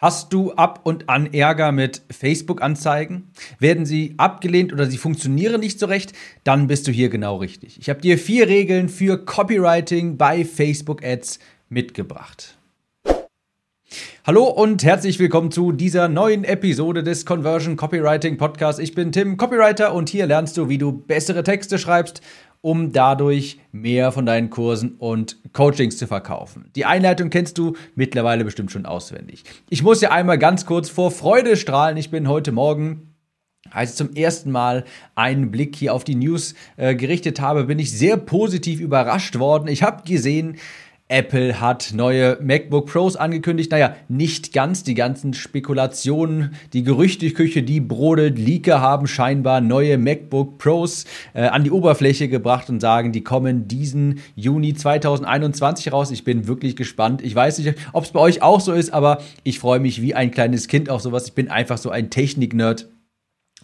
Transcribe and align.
Hast 0.00 0.32
du 0.32 0.52
ab 0.52 0.82
und 0.84 1.08
an 1.08 1.34
Ärger 1.34 1.72
mit 1.72 2.02
Facebook-Anzeigen? 2.08 3.32
Werden 3.58 3.84
sie 3.84 4.14
abgelehnt 4.16 4.72
oder 4.72 4.86
sie 4.86 4.96
funktionieren 4.96 5.60
nicht 5.60 5.80
so 5.80 5.86
recht? 5.86 6.12
Dann 6.44 6.68
bist 6.68 6.86
du 6.86 6.92
hier 6.92 7.08
genau 7.08 7.38
richtig. 7.38 7.80
Ich 7.80 7.90
habe 7.90 8.00
dir 8.00 8.16
vier 8.16 8.46
Regeln 8.46 8.88
für 8.88 9.24
Copywriting 9.24 10.16
bei 10.16 10.44
Facebook-Ads 10.44 11.40
mitgebracht. 11.68 12.58
Hallo 14.24 14.44
und 14.44 14.84
herzlich 14.84 15.18
willkommen 15.18 15.50
zu 15.50 15.72
dieser 15.72 16.06
neuen 16.06 16.44
Episode 16.44 17.02
des 17.02 17.26
Conversion 17.26 17.76
Copywriting 17.76 18.36
Podcasts. 18.36 18.80
Ich 18.80 18.94
bin 18.94 19.10
Tim, 19.10 19.36
Copywriter 19.36 19.94
und 19.94 20.10
hier 20.10 20.26
lernst 20.26 20.58
du, 20.58 20.68
wie 20.68 20.78
du 20.78 20.92
bessere 20.92 21.42
Texte 21.42 21.76
schreibst 21.76 22.20
um 22.60 22.92
dadurch 22.92 23.60
mehr 23.72 24.12
von 24.12 24.26
deinen 24.26 24.50
Kursen 24.50 24.96
und 24.98 25.36
Coachings 25.52 25.96
zu 25.96 26.06
verkaufen. 26.06 26.70
Die 26.74 26.84
Einleitung 26.84 27.30
kennst 27.30 27.58
du 27.58 27.74
mittlerweile 27.94 28.44
bestimmt 28.44 28.72
schon 28.72 28.86
auswendig. 28.86 29.44
Ich 29.70 29.82
muss 29.82 30.00
ja 30.00 30.10
einmal 30.10 30.38
ganz 30.38 30.66
kurz 30.66 30.88
vor 30.88 31.10
Freude 31.10 31.56
strahlen. 31.56 31.96
Ich 31.96 32.10
bin 32.10 32.28
heute 32.28 32.52
Morgen 32.52 33.08
als 33.70 33.90
ich 33.90 33.96
zum 33.96 34.14
ersten 34.14 34.50
Mal 34.50 34.84
einen 35.14 35.50
Blick 35.50 35.76
hier 35.76 35.92
auf 35.94 36.04
die 36.04 36.14
News 36.14 36.54
äh, 36.76 36.94
gerichtet 36.94 37.40
habe, 37.40 37.64
bin 37.64 37.78
ich 37.78 37.92
sehr 37.92 38.16
positiv 38.16 38.80
überrascht 38.80 39.38
worden. 39.38 39.68
Ich 39.68 39.82
habe 39.82 40.04
gesehen, 40.04 40.56
Apple 41.10 41.58
hat 41.58 41.92
neue 41.94 42.36
MacBook 42.42 42.86
Pros 42.86 43.16
angekündigt. 43.16 43.70
Naja, 43.70 43.96
nicht 44.08 44.52
ganz. 44.52 44.82
Die 44.82 44.92
ganzen 44.92 45.32
Spekulationen, 45.32 46.54
die 46.74 46.82
Gerüchteküche, 46.82 47.62
die 47.62 47.80
brodelt. 47.80 48.38
Leaker 48.38 48.82
haben 48.82 49.06
scheinbar 49.06 49.62
neue 49.62 49.96
MacBook 49.96 50.58
Pros 50.58 51.06
äh, 51.32 51.44
an 51.44 51.64
die 51.64 51.70
Oberfläche 51.70 52.28
gebracht 52.28 52.68
und 52.68 52.80
sagen, 52.80 53.12
die 53.12 53.24
kommen 53.24 53.68
diesen 53.68 54.20
Juni 54.36 54.74
2021 54.74 55.92
raus. 55.92 56.10
Ich 56.10 56.24
bin 56.24 56.46
wirklich 56.46 56.76
gespannt. 56.76 57.22
Ich 57.22 57.34
weiß 57.34 57.58
nicht, 57.60 57.78
ob 57.94 58.04
es 58.04 58.10
bei 58.10 58.20
euch 58.20 58.42
auch 58.42 58.60
so 58.60 58.72
ist, 58.72 58.92
aber 58.92 59.22
ich 59.44 59.58
freue 59.58 59.80
mich 59.80 60.02
wie 60.02 60.14
ein 60.14 60.30
kleines 60.30 60.68
Kind 60.68 60.90
auf 60.90 61.00
sowas. 61.00 61.26
Ich 61.26 61.32
bin 61.32 61.48
einfach 61.48 61.78
so 61.78 61.88
ein 61.88 62.10
Technik-Nerd 62.10 62.86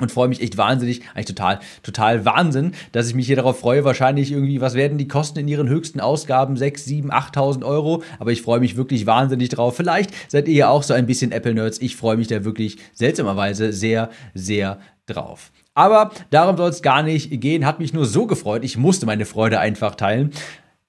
und 0.00 0.10
freue 0.10 0.28
mich 0.28 0.40
echt 0.42 0.56
wahnsinnig, 0.56 1.02
eigentlich 1.14 1.26
total, 1.26 1.60
total 1.84 2.24
Wahnsinn, 2.24 2.72
dass 2.90 3.06
ich 3.06 3.14
mich 3.14 3.26
hier 3.26 3.36
darauf 3.36 3.60
freue. 3.60 3.84
Wahrscheinlich 3.84 4.32
irgendwie, 4.32 4.60
was 4.60 4.74
werden 4.74 4.98
die 4.98 5.06
Kosten 5.06 5.38
in 5.38 5.46
ihren 5.48 5.68
höchsten 5.68 6.00
Ausgaben? 6.00 6.56
6, 6.56 6.84
7, 6.84 7.12
8.000 7.12 7.64
Euro. 7.64 8.02
Aber 8.18 8.32
ich 8.32 8.42
freue 8.42 8.58
mich 8.58 8.76
wirklich 8.76 9.06
wahnsinnig 9.06 9.50
drauf. 9.50 9.76
Vielleicht 9.76 10.10
seid 10.28 10.48
ihr 10.48 10.54
ja 10.54 10.68
auch 10.68 10.82
so 10.82 10.94
ein 10.94 11.06
bisschen 11.06 11.30
Apple-Nerds. 11.30 11.80
Ich 11.80 11.96
freue 11.96 12.16
mich 12.16 12.26
da 12.26 12.44
wirklich 12.44 12.78
seltsamerweise 12.92 13.72
sehr, 13.72 14.10
sehr 14.34 14.80
drauf. 15.06 15.52
Aber 15.74 16.10
darum 16.30 16.56
soll 16.56 16.70
es 16.70 16.82
gar 16.82 17.02
nicht 17.04 17.40
gehen. 17.40 17.64
Hat 17.64 17.78
mich 17.78 17.92
nur 17.92 18.06
so 18.06 18.26
gefreut. 18.26 18.64
Ich 18.64 18.76
musste 18.76 19.06
meine 19.06 19.26
Freude 19.26 19.60
einfach 19.60 19.94
teilen. 19.94 20.32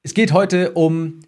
Es 0.02 0.14
geht 0.14 0.32
heute 0.32 0.72
um 0.72 1.20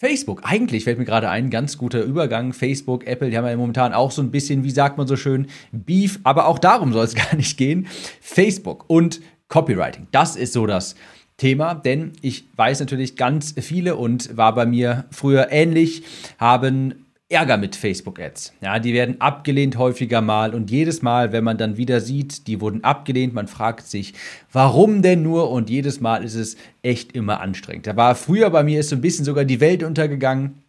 Facebook, 0.00 0.42
eigentlich 0.44 0.84
fällt 0.84 1.00
mir 1.00 1.04
gerade 1.04 1.28
ein, 1.28 1.50
ganz 1.50 1.76
guter 1.76 2.04
Übergang. 2.04 2.52
Facebook, 2.52 3.04
Apple, 3.08 3.30
die 3.30 3.36
haben 3.36 3.44
ja 3.48 3.56
momentan 3.56 3.92
auch 3.92 4.12
so 4.12 4.22
ein 4.22 4.30
bisschen, 4.30 4.62
wie 4.62 4.70
sagt 4.70 4.96
man 4.96 5.08
so 5.08 5.16
schön, 5.16 5.48
Beef, 5.72 6.20
aber 6.22 6.46
auch 6.46 6.60
darum 6.60 6.92
soll 6.92 7.04
es 7.04 7.14
gar 7.16 7.34
nicht 7.34 7.58
gehen. 7.58 7.88
Facebook 8.20 8.84
und 8.86 9.20
Copywriting, 9.48 10.06
das 10.12 10.36
ist 10.36 10.52
so 10.52 10.68
das 10.68 10.94
Thema, 11.36 11.74
denn 11.74 12.12
ich 12.22 12.44
weiß 12.54 12.78
natürlich 12.78 13.16
ganz 13.16 13.56
viele 13.60 13.96
und 13.96 14.36
war 14.36 14.54
bei 14.54 14.66
mir 14.66 15.06
früher 15.10 15.50
ähnlich, 15.50 16.04
haben 16.38 17.06
Ärger 17.30 17.58
mit 17.58 17.76
Facebook-Ads. 17.76 18.54
Ja, 18.62 18.78
die 18.78 18.94
werden 18.94 19.20
abgelehnt 19.20 19.76
häufiger 19.76 20.22
mal 20.22 20.54
und 20.54 20.70
jedes 20.70 21.02
Mal, 21.02 21.30
wenn 21.30 21.44
man 21.44 21.58
dann 21.58 21.76
wieder 21.76 22.00
sieht, 22.00 22.46
die 22.46 22.62
wurden 22.62 22.84
abgelehnt, 22.84 23.34
man 23.34 23.48
fragt 23.48 23.86
sich, 23.86 24.14
warum 24.50 25.02
denn 25.02 25.22
nur? 25.22 25.50
Und 25.50 25.68
jedes 25.68 26.00
Mal 26.00 26.24
ist 26.24 26.36
es 26.36 26.56
echt 26.80 27.12
immer 27.12 27.40
anstrengend. 27.40 27.86
Da 27.86 27.96
war 27.96 28.14
früher 28.14 28.48
bei 28.48 28.62
mir 28.62 28.80
ist 28.80 28.88
so 28.88 28.96
ein 28.96 29.02
bisschen 29.02 29.26
sogar 29.26 29.44
die 29.44 29.60
Welt 29.60 29.82
untergegangen. 29.82 30.62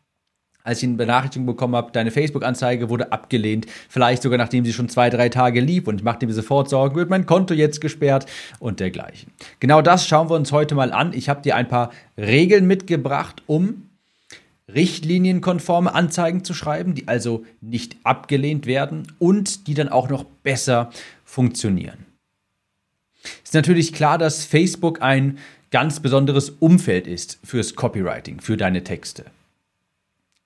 Als 0.61 0.79
ich 0.79 0.89
eine 0.89 0.97
Benachrichtigung 0.97 1.45
bekommen 1.45 1.77
habe, 1.77 1.93
deine 1.93 2.11
Facebook-Anzeige 2.11 2.89
wurde 2.89 3.13
abgelehnt, 3.13 3.65
vielleicht 3.87 4.21
sogar 4.21 4.37
nachdem 4.37 4.65
sie 4.65 4.73
schon 4.73 4.89
zwei, 4.89 5.09
drei 5.09 5.29
Tage 5.29 5.61
lief 5.61 5.87
und 5.87 5.95
ich 5.95 6.03
machte 6.03 6.27
mir 6.27 6.33
sofort 6.33 6.69
Sorgen, 6.69 6.97
wird 6.97 7.09
mein 7.09 7.25
Konto 7.25 7.53
jetzt 7.53 7.79
gesperrt 7.79 8.25
und 8.59 8.81
dergleichen. 8.81 9.31
Genau 9.61 9.81
das 9.81 10.05
schauen 10.05 10.29
wir 10.29 10.35
uns 10.35 10.51
heute 10.51 10.75
mal 10.75 10.91
an. 10.91 11.13
Ich 11.13 11.29
habe 11.29 11.41
dir 11.41 11.55
ein 11.55 11.69
paar 11.69 11.91
Regeln 12.17 12.67
mitgebracht, 12.67 13.41
um 13.47 13.88
richtlinienkonforme 14.73 15.93
Anzeigen 15.93 16.43
zu 16.43 16.53
schreiben, 16.53 16.95
die 16.95 17.07
also 17.07 17.45
nicht 17.61 17.97
abgelehnt 18.03 18.65
werden 18.65 19.11
und 19.19 19.67
die 19.67 19.73
dann 19.73 19.89
auch 19.89 20.09
noch 20.09 20.23
besser 20.23 20.91
funktionieren. 21.25 22.05
Ist 23.43 23.53
natürlich 23.53 23.93
klar, 23.93 24.17
dass 24.17 24.45
Facebook 24.45 25.01
ein 25.01 25.37
ganz 25.71 25.99
besonderes 25.99 26.49
Umfeld 26.49 27.07
ist 27.07 27.39
fürs 27.43 27.75
Copywriting, 27.75 28.41
für 28.41 28.57
deine 28.57 28.83
Texte. 28.83 29.25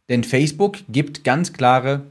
Denn 0.09 0.23
Facebook 0.23 0.79
gibt 0.89 1.23
ganz 1.23 1.53
klare 1.53 2.05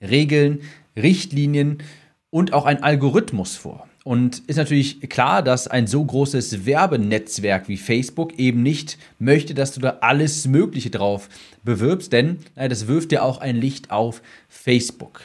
Regeln, 0.00 0.60
Richtlinien 0.96 1.82
und 2.30 2.52
auch 2.52 2.66
ein 2.66 2.82
Algorithmus 2.82 3.56
vor. 3.56 3.89
Und 4.02 4.42
ist 4.46 4.56
natürlich 4.56 5.00
klar, 5.10 5.42
dass 5.42 5.68
ein 5.68 5.86
so 5.86 6.02
großes 6.02 6.64
Werbenetzwerk 6.64 7.68
wie 7.68 7.76
Facebook 7.76 8.38
eben 8.38 8.62
nicht 8.62 8.96
möchte, 9.18 9.52
dass 9.52 9.72
du 9.72 9.80
da 9.80 9.98
alles 10.00 10.46
Mögliche 10.46 10.90
drauf 10.90 11.28
bewirbst, 11.64 12.12
denn 12.12 12.38
äh, 12.54 12.68
das 12.68 12.86
wirft 12.86 13.10
dir 13.10 13.22
auch 13.22 13.38
ein 13.38 13.56
Licht 13.56 13.90
auf 13.90 14.22
Facebook. 14.48 15.20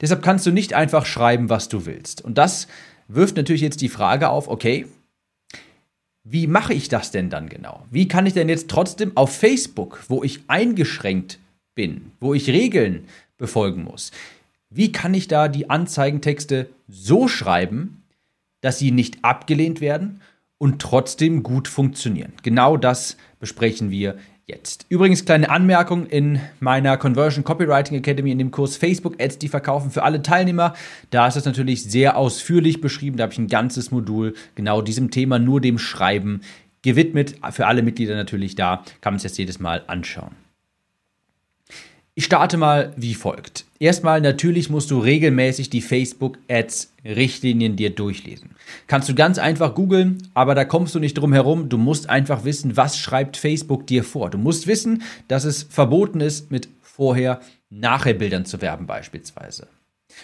Deshalb 0.00 0.22
kannst 0.22 0.44
du 0.44 0.50
nicht 0.50 0.74
einfach 0.74 1.06
schreiben, 1.06 1.48
was 1.48 1.68
du 1.68 1.86
willst. 1.86 2.22
Und 2.22 2.36
das 2.36 2.66
wirft 3.06 3.36
natürlich 3.36 3.62
jetzt 3.62 3.80
die 3.80 3.88
Frage 3.88 4.28
auf, 4.28 4.48
okay, 4.48 4.86
wie 6.24 6.46
mache 6.46 6.74
ich 6.74 6.88
das 6.88 7.12
denn 7.12 7.30
dann 7.30 7.48
genau? 7.48 7.86
Wie 7.90 8.08
kann 8.08 8.26
ich 8.26 8.34
denn 8.34 8.48
jetzt 8.48 8.68
trotzdem 8.68 9.16
auf 9.16 9.34
Facebook, 9.34 10.02
wo 10.08 10.22
ich 10.22 10.40
eingeschränkt 10.48 11.38
bin, 11.74 12.12
wo 12.20 12.34
ich 12.34 12.48
Regeln 12.48 13.04
befolgen 13.38 13.84
muss, 13.84 14.10
wie 14.68 14.92
kann 14.92 15.14
ich 15.14 15.28
da 15.28 15.48
die 15.48 15.70
Anzeigentexte 15.70 16.68
so 16.88 17.26
schreiben, 17.26 17.99
dass 18.60 18.78
sie 18.78 18.90
nicht 18.90 19.24
abgelehnt 19.24 19.80
werden 19.80 20.20
und 20.58 20.80
trotzdem 20.80 21.42
gut 21.42 21.68
funktionieren. 21.68 22.32
Genau 22.42 22.76
das 22.76 23.16
besprechen 23.38 23.90
wir 23.90 24.16
jetzt. 24.46 24.84
Übrigens, 24.88 25.24
kleine 25.24 25.48
Anmerkung 25.48 26.06
in 26.06 26.40
meiner 26.58 26.96
Conversion 26.96 27.44
Copywriting 27.44 27.96
Academy 27.96 28.30
in 28.32 28.38
dem 28.38 28.50
Kurs 28.50 28.76
Facebook 28.76 29.20
Ads, 29.22 29.38
die 29.38 29.48
verkaufen 29.48 29.90
für 29.90 30.02
alle 30.02 30.22
Teilnehmer. 30.22 30.74
Da 31.10 31.26
ist 31.26 31.34
das 31.34 31.44
natürlich 31.44 31.84
sehr 31.84 32.16
ausführlich 32.16 32.80
beschrieben. 32.80 33.16
Da 33.16 33.22
habe 33.22 33.32
ich 33.32 33.38
ein 33.38 33.48
ganzes 33.48 33.90
Modul 33.90 34.34
genau 34.54 34.82
diesem 34.82 35.10
Thema, 35.10 35.38
nur 35.38 35.60
dem 35.60 35.78
Schreiben 35.78 36.42
gewidmet. 36.82 37.36
Für 37.52 37.66
alle 37.66 37.82
Mitglieder 37.82 38.16
natürlich 38.16 38.54
da. 38.54 38.84
Kann 39.00 39.14
man 39.14 39.18
es 39.18 39.22
jetzt 39.22 39.38
jedes 39.38 39.60
Mal 39.60 39.84
anschauen. 39.86 40.34
Ich 42.14 42.24
starte 42.24 42.56
mal 42.56 42.92
wie 42.96 43.14
folgt. 43.14 43.64
Erstmal 43.78 44.20
natürlich 44.20 44.68
musst 44.68 44.90
du 44.90 44.98
regelmäßig 44.98 45.70
die 45.70 45.80
Facebook 45.80 46.38
Ads 46.50 46.92
Richtlinien 47.04 47.76
dir 47.76 47.90
durchlesen. 47.90 48.50
Kannst 48.88 49.08
du 49.08 49.14
ganz 49.14 49.38
einfach 49.38 49.74
googeln, 49.74 50.18
aber 50.34 50.54
da 50.54 50.64
kommst 50.64 50.94
du 50.94 50.98
nicht 50.98 51.14
drum 51.14 51.32
herum. 51.32 51.68
Du 51.68 51.78
musst 51.78 52.10
einfach 52.10 52.44
wissen, 52.44 52.76
was 52.76 52.98
schreibt 52.98 53.36
Facebook 53.36 53.86
dir 53.86 54.04
vor. 54.04 54.28
Du 54.28 54.38
musst 54.38 54.66
wissen, 54.66 55.02
dass 55.28 55.44
es 55.44 55.62
verboten 55.62 56.20
ist, 56.20 56.50
mit 56.50 56.68
vorher 56.82 57.40
nachher 57.70 58.14
Bildern 58.14 58.44
zu 58.44 58.60
werben 58.60 58.86
beispielsweise. 58.86 59.68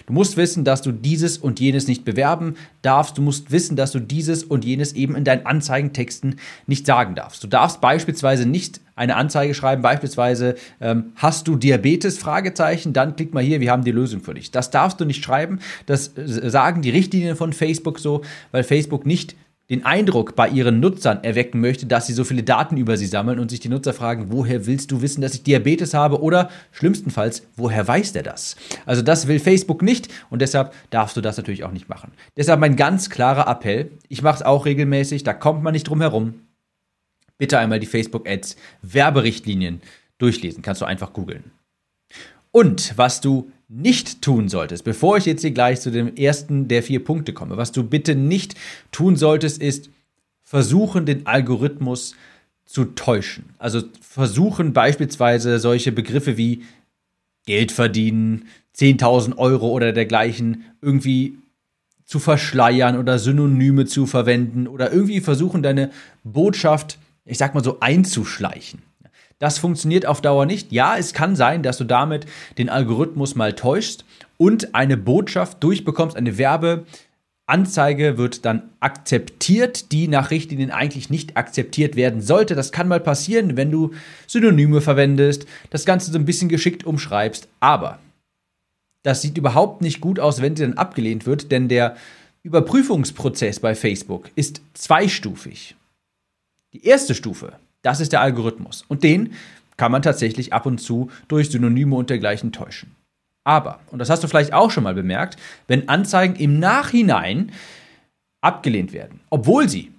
Du 0.06 0.12
musst 0.12 0.36
wissen, 0.36 0.64
dass 0.64 0.82
du 0.82 0.92
dieses 0.92 1.38
und 1.38 1.60
jenes 1.60 1.88
nicht 1.88 2.04
bewerben 2.04 2.54
darfst. 2.82 3.18
Du 3.18 3.22
musst 3.22 3.50
wissen, 3.50 3.76
dass 3.76 3.92
du 3.92 4.00
dieses 4.00 4.44
und 4.44 4.64
jenes 4.64 4.92
eben 4.92 5.16
in 5.16 5.24
deinen 5.24 5.46
Anzeigentexten 5.46 6.36
nicht 6.66 6.86
sagen 6.86 7.14
darfst. 7.14 7.42
Du 7.42 7.48
darfst 7.48 7.80
beispielsweise 7.80 8.46
nicht 8.46 8.80
eine 8.94 9.16
Anzeige 9.16 9.54
schreiben, 9.54 9.82
beispielsweise 9.82 10.56
ähm, 10.80 11.12
hast 11.16 11.48
du 11.48 11.56
Diabetes? 11.56 12.18
Fragezeichen, 12.18 12.94
dann 12.94 13.14
klick 13.14 13.34
mal 13.34 13.42
hier, 13.42 13.60
wir 13.60 13.70
haben 13.70 13.84
die 13.84 13.90
Lösung 13.92 14.22
für 14.22 14.32
dich. 14.32 14.50
Das 14.50 14.70
darfst 14.70 14.98
du 15.00 15.04
nicht 15.04 15.22
schreiben. 15.22 15.60
Das 15.84 16.16
äh, 16.16 16.48
sagen 16.50 16.80
die 16.80 16.90
Richtlinien 16.90 17.36
von 17.36 17.52
Facebook 17.52 17.98
so, 17.98 18.22
weil 18.52 18.64
Facebook 18.64 19.04
nicht 19.04 19.36
den 19.68 19.84
Eindruck 19.84 20.36
bei 20.36 20.48
ihren 20.48 20.78
Nutzern 20.78 21.24
erwecken 21.24 21.60
möchte, 21.60 21.86
dass 21.86 22.06
sie 22.06 22.12
so 22.12 22.22
viele 22.24 22.44
Daten 22.44 22.76
über 22.76 22.96
sie 22.96 23.06
sammeln 23.06 23.40
und 23.40 23.50
sich 23.50 23.60
die 23.60 23.68
Nutzer 23.68 23.92
fragen, 23.92 24.26
woher 24.30 24.66
willst 24.66 24.92
du 24.92 25.02
wissen, 25.02 25.20
dass 25.20 25.34
ich 25.34 25.42
Diabetes 25.42 25.92
habe 25.92 26.22
oder 26.22 26.50
schlimmstenfalls, 26.70 27.42
woher 27.56 27.86
weiß 27.86 28.12
der 28.12 28.22
das? 28.22 28.56
Also 28.84 29.02
das 29.02 29.26
will 29.26 29.40
Facebook 29.40 29.82
nicht 29.82 30.08
und 30.30 30.40
deshalb 30.40 30.72
darfst 30.90 31.16
du 31.16 31.20
das 31.20 31.36
natürlich 31.36 31.64
auch 31.64 31.72
nicht 31.72 31.88
machen. 31.88 32.12
Deshalb 32.36 32.60
mein 32.60 32.76
ganz 32.76 33.10
klarer 33.10 33.50
Appell, 33.50 33.90
ich 34.08 34.22
mache 34.22 34.36
es 34.36 34.42
auch 34.42 34.66
regelmäßig, 34.66 35.24
da 35.24 35.34
kommt 35.34 35.62
man 35.62 35.72
nicht 35.72 35.88
drum 35.88 36.00
herum. 36.00 36.34
Bitte 37.38 37.58
einmal 37.58 37.80
die 37.80 37.86
Facebook 37.86 38.28
Ads 38.28 38.56
Werberichtlinien 38.82 39.82
durchlesen, 40.18 40.62
kannst 40.62 40.80
du 40.80 40.86
einfach 40.86 41.12
googeln. 41.12 41.50
Und 42.52 42.96
was 42.96 43.20
du 43.20 43.50
nicht 43.68 44.22
tun 44.22 44.48
solltest, 44.48 44.84
bevor 44.84 45.16
ich 45.16 45.26
jetzt 45.26 45.42
hier 45.42 45.50
gleich 45.50 45.80
zu 45.80 45.90
dem 45.90 46.14
ersten 46.14 46.68
der 46.68 46.82
vier 46.82 47.02
Punkte 47.02 47.32
komme, 47.32 47.56
was 47.56 47.72
du 47.72 47.82
bitte 47.82 48.14
nicht 48.14 48.54
tun 48.92 49.16
solltest, 49.16 49.60
ist 49.60 49.90
versuchen, 50.42 51.06
den 51.06 51.26
Algorithmus 51.26 52.14
zu 52.64 52.84
täuschen. 52.84 53.50
Also 53.58 53.82
versuchen 54.00 54.72
beispielsweise 54.72 55.58
solche 55.58 55.92
Begriffe 55.92 56.36
wie 56.36 56.62
Geld 57.46 57.72
verdienen, 57.72 58.46
10.000 58.76 59.36
Euro 59.38 59.70
oder 59.70 59.92
dergleichen 59.92 60.64
irgendwie 60.82 61.38
zu 62.04 62.18
verschleiern 62.18 62.96
oder 62.96 63.18
Synonyme 63.18 63.86
zu 63.86 64.06
verwenden 64.06 64.68
oder 64.68 64.92
irgendwie 64.92 65.20
versuchen, 65.20 65.62
deine 65.62 65.90
Botschaft, 66.22 66.98
ich 67.24 67.38
sag 67.38 67.54
mal 67.54 67.64
so, 67.64 67.80
einzuschleichen. 67.80 68.82
Das 69.38 69.58
funktioniert 69.58 70.06
auf 70.06 70.22
Dauer 70.22 70.46
nicht. 70.46 70.72
Ja, 70.72 70.96
es 70.96 71.12
kann 71.12 71.36
sein, 71.36 71.62
dass 71.62 71.76
du 71.76 71.84
damit 71.84 72.26
den 72.56 72.70
Algorithmus 72.70 73.34
mal 73.34 73.52
täuschst 73.52 74.04
und 74.38 74.74
eine 74.74 74.96
Botschaft 74.96 75.62
durchbekommst, 75.62 76.16
eine 76.16 76.38
Werbeanzeige 76.38 78.16
wird 78.16 78.46
dann 78.46 78.70
akzeptiert, 78.80 79.92
die 79.92 80.08
nach 80.08 80.30
Richtlinien 80.30 80.70
eigentlich 80.70 81.10
nicht 81.10 81.36
akzeptiert 81.36 81.96
werden 81.96 82.22
sollte. 82.22 82.54
Das 82.54 82.72
kann 82.72 82.88
mal 82.88 83.00
passieren, 83.00 83.56
wenn 83.56 83.70
du 83.70 83.92
Synonyme 84.26 84.80
verwendest, 84.80 85.46
das 85.70 85.84
Ganze 85.84 86.10
so 86.10 86.18
ein 86.18 86.24
bisschen 86.24 86.48
geschickt 86.48 86.84
umschreibst. 86.84 87.48
Aber 87.60 87.98
das 89.02 89.20
sieht 89.22 89.36
überhaupt 89.36 89.82
nicht 89.82 90.00
gut 90.00 90.18
aus, 90.18 90.40
wenn 90.40 90.56
sie 90.56 90.62
dann 90.62 90.78
abgelehnt 90.78 91.26
wird, 91.26 91.52
denn 91.52 91.68
der 91.68 91.96
Überprüfungsprozess 92.42 93.60
bei 93.60 93.74
Facebook 93.74 94.30
ist 94.34 94.62
zweistufig. 94.72 95.76
Die 96.72 96.84
erste 96.84 97.14
Stufe, 97.14 97.58
das 97.86 98.00
ist 98.00 98.12
der 98.12 98.20
Algorithmus. 98.20 98.84
Und 98.88 99.04
den 99.04 99.34
kann 99.76 99.92
man 99.92 100.02
tatsächlich 100.02 100.52
ab 100.52 100.66
und 100.66 100.78
zu 100.78 101.10
durch 101.28 101.50
Synonyme 101.50 101.94
und 101.94 102.10
dergleichen 102.10 102.50
täuschen. 102.50 102.96
Aber, 103.44 103.78
und 103.92 104.00
das 104.00 104.10
hast 104.10 104.24
du 104.24 104.28
vielleicht 104.28 104.52
auch 104.52 104.72
schon 104.72 104.82
mal 104.82 104.94
bemerkt, 104.94 105.38
wenn 105.68 105.88
Anzeigen 105.88 106.34
im 106.34 106.58
Nachhinein 106.58 107.52
abgelehnt 108.40 108.92
werden, 108.92 109.20
obwohl 109.30 109.68
sie 109.68 109.92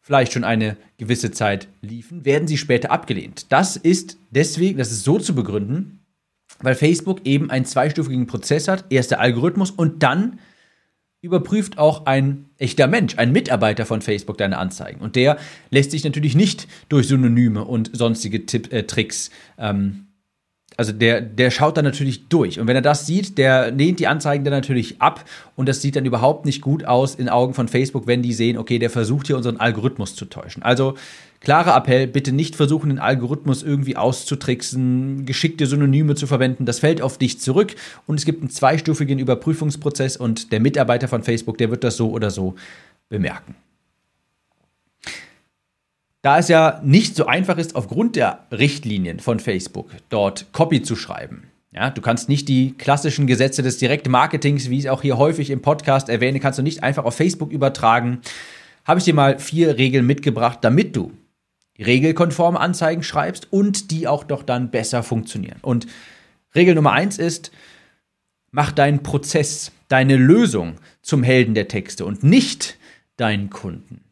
vielleicht 0.00 0.32
schon 0.32 0.42
eine 0.42 0.76
gewisse 0.98 1.30
Zeit 1.30 1.68
liefen, 1.80 2.24
werden 2.24 2.48
sie 2.48 2.58
später 2.58 2.90
abgelehnt. 2.90 3.46
Das 3.50 3.76
ist 3.76 4.18
deswegen, 4.30 4.78
das 4.78 4.90
ist 4.90 5.04
so 5.04 5.20
zu 5.20 5.32
begründen, 5.32 6.00
weil 6.60 6.74
Facebook 6.74 7.24
eben 7.24 7.50
einen 7.50 7.66
zweistufigen 7.66 8.26
Prozess 8.26 8.66
hat. 8.66 8.84
Erst 8.90 9.12
der 9.12 9.20
Algorithmus 9.20 9.70
und 9.70 10.02
dann 10.02 10.40
überprüft 11.22 11.78
auch 11.78 12.06
ein 12.06 12.46
echter 12.58 12.88
Mensch, 12.88 13.16
ein 13.16 13.30
Mitarbeiter 13.32 13.86
von 13.86 14.02
Facebook 14.02 14.36
deine 14.38 14.58
Anzeigen. 14.58 15.00
Und 15.00 15.14
der 15.14 15.38
lässt 15.70 15.92
sich 15.92 16.02
natürlich 16.04 16.34
nicht 16.34 16.66
durch 16.88 17.06
Synonyme 17.06 17.64
und 17.64 17.90
sonstige 17.96 18.44
Tipp, 18.44 18.72
äh, 18.72 18.82
Tricks 18.82 19.30
ähm, 19.56 20.08
also 20.76 20.92
der, 20.92 21.20
der 21.20 21.50
schaut 21.50 21.76
dann 21.76 21.84
natürlich 21.84 22.28
durch. 22.28 22.58
Und 22.58 22.66
wenn 22.66 22.76
er 22.76 22.82
das 22.82 23.06
sieht, 23.06 23.38
der 23.38 23.70
lehnt 23.70 24.00
die 24.00 24.06
Anzeigen 24.06 24.44
dann 24.44 24.54
natürlich 24.54 25.00
ab. 25.00 25.24
Und 25.56 25.68
das 25.68 25.82
sieht 25.82 25.96
dann 25.96 26.04
überhaupt 26.04 26.46
nicht 26.46 26.60
gut 26.60 26.84
aus 26.84 27.14
in 27.14 27.28
Augen 27.28 27.54
von 27.54 27.68
Facebook, 27.68 28.06
wenn 28.06 28.22
die 28.22 28.32
sehen, 28.32 28.56
okay, 28.56 28.78
der 28.78 28.90
versucht 28.90 29.26
hier 29.26 29.36
unseren 29.36 29.58
Algorithmus 29.58 30.14
zu 30.14 30.24
täuschen. 30.24 30.62
Also 30.62 30.94
klarer 31.40 31.76
Appell, 31.76 32.06
bitte 32.06 32.32
nicht 32.32 32.56
versuchen, 32.56 32.88
den 32.88 32.98
Algorithmus 32.98 33.62
irgendwie 33.62 33.96
auszutricksen, 33.96 35.26
geschickte 35.26 35.66
Synonyme 35.66 36.14
zu 36.14 36.26
verwenden. 36.26 36.64
Das 36.64 36.78
fällt 36.78 37.02
auf 37.02 37.18
dich 37.18 37.40
zurück. 37.40 37.74
Und 38.06 38.18
es 38.18 38.24
gibt 38.24 38.40
einen 38.40 38.50
zweistufigen 38.50 39.18
Überprüfungsprozess 39.18 40.16
und 40.16 40.52
der 40.52 40.60
Mitarbeiter 40.60 41.08
von 41.08 41.22
Facebook, 41.22 41.58
der 41.58 41.70
wird 41.70 41.84
das 41.84 41.96
so 41.96 42.10
oder 42.10 42.30
so 42.30 42.54
bemerken. 43.08 43.56
Da 46.22 46.38
es 46.38 46.46
ja 46.46 46.80
nicht 46.84 47.16
so 47.16 47.26
einfach 47.26 47.58
ist, 47.58 47.74
aufgrund 47.74 48.14
der 48.14 48.46
Richtlinien 48.52 49.18
von 49.18 49.40
Facebook 49.40 49.90
dort 50.08 50.52
Copy 50.52 50.82
zu 50.82 50.94
schreiben. 50.94 51.48
Ja, 51.72 51.90
du 51.90 52.00
kannst 52.00 52.28
nicht 52.28 52.48
die 52.48 52.74
klassischen 52.78 53.26
Gesetze 53.26 53.62
des 53.62 53.78
Direktmarketings, 53.78 54.70
wie 54.70 54.78
ich 54.78 54.84
es 54.84 54.90
auch 54.90 55.02
hier 55.02 55.18
häufig 55.18 55.50
im 55.50 55.62
Podcast 55.62 56.08
erwähne, 56.08 56.38
kannst 56.38 56.58
du 56.58 56.62
nicht 56.62 56.82
einfach 56.82 57.04
auf 57.04 57.16
Facebook 57.16 57.50
übertragen. 57.50 58.20
Habe 58.84 58.98
ich 58.98 59.04
dir 59.04 59.14
mal 59.14 59.38
vier 59.38 59.78
Regeln 59.78 60.06
mitgebracht, 60.06 60.58
damit 60.62 60.94
du 60.94 61.12
regelkonforme 61.78 62.60
Anzeigen 62.60 63.02
schreibst 63.02 63.52
und 63.52 63.90
die 63.90 64.06
auch 64.06 64.22
doch 64.22 64.42
dann 64.42 64.70
besser 64.70 65.02
funktionieren. 65.02 65.58
Und 65.62 65.86
Regel 66.54 66.74
Nummer 66.74 66.92
eins 66.92 67.18
ist, 67.18 67.50
mach 68.50 68.70
deinen 68.70 69.02
Prozess, 69.02 69.72
deine 69.88 70.16
Lösung 70.16 70.74
zum 71.00 71.22
Helden 71.22 71.54
der 71.54 71.68
Texte 71.68 72.04
und 72.04 72.22
nicht 72.22 72.76
deinen 73.16 73.50
Kunden. 73.50 74.04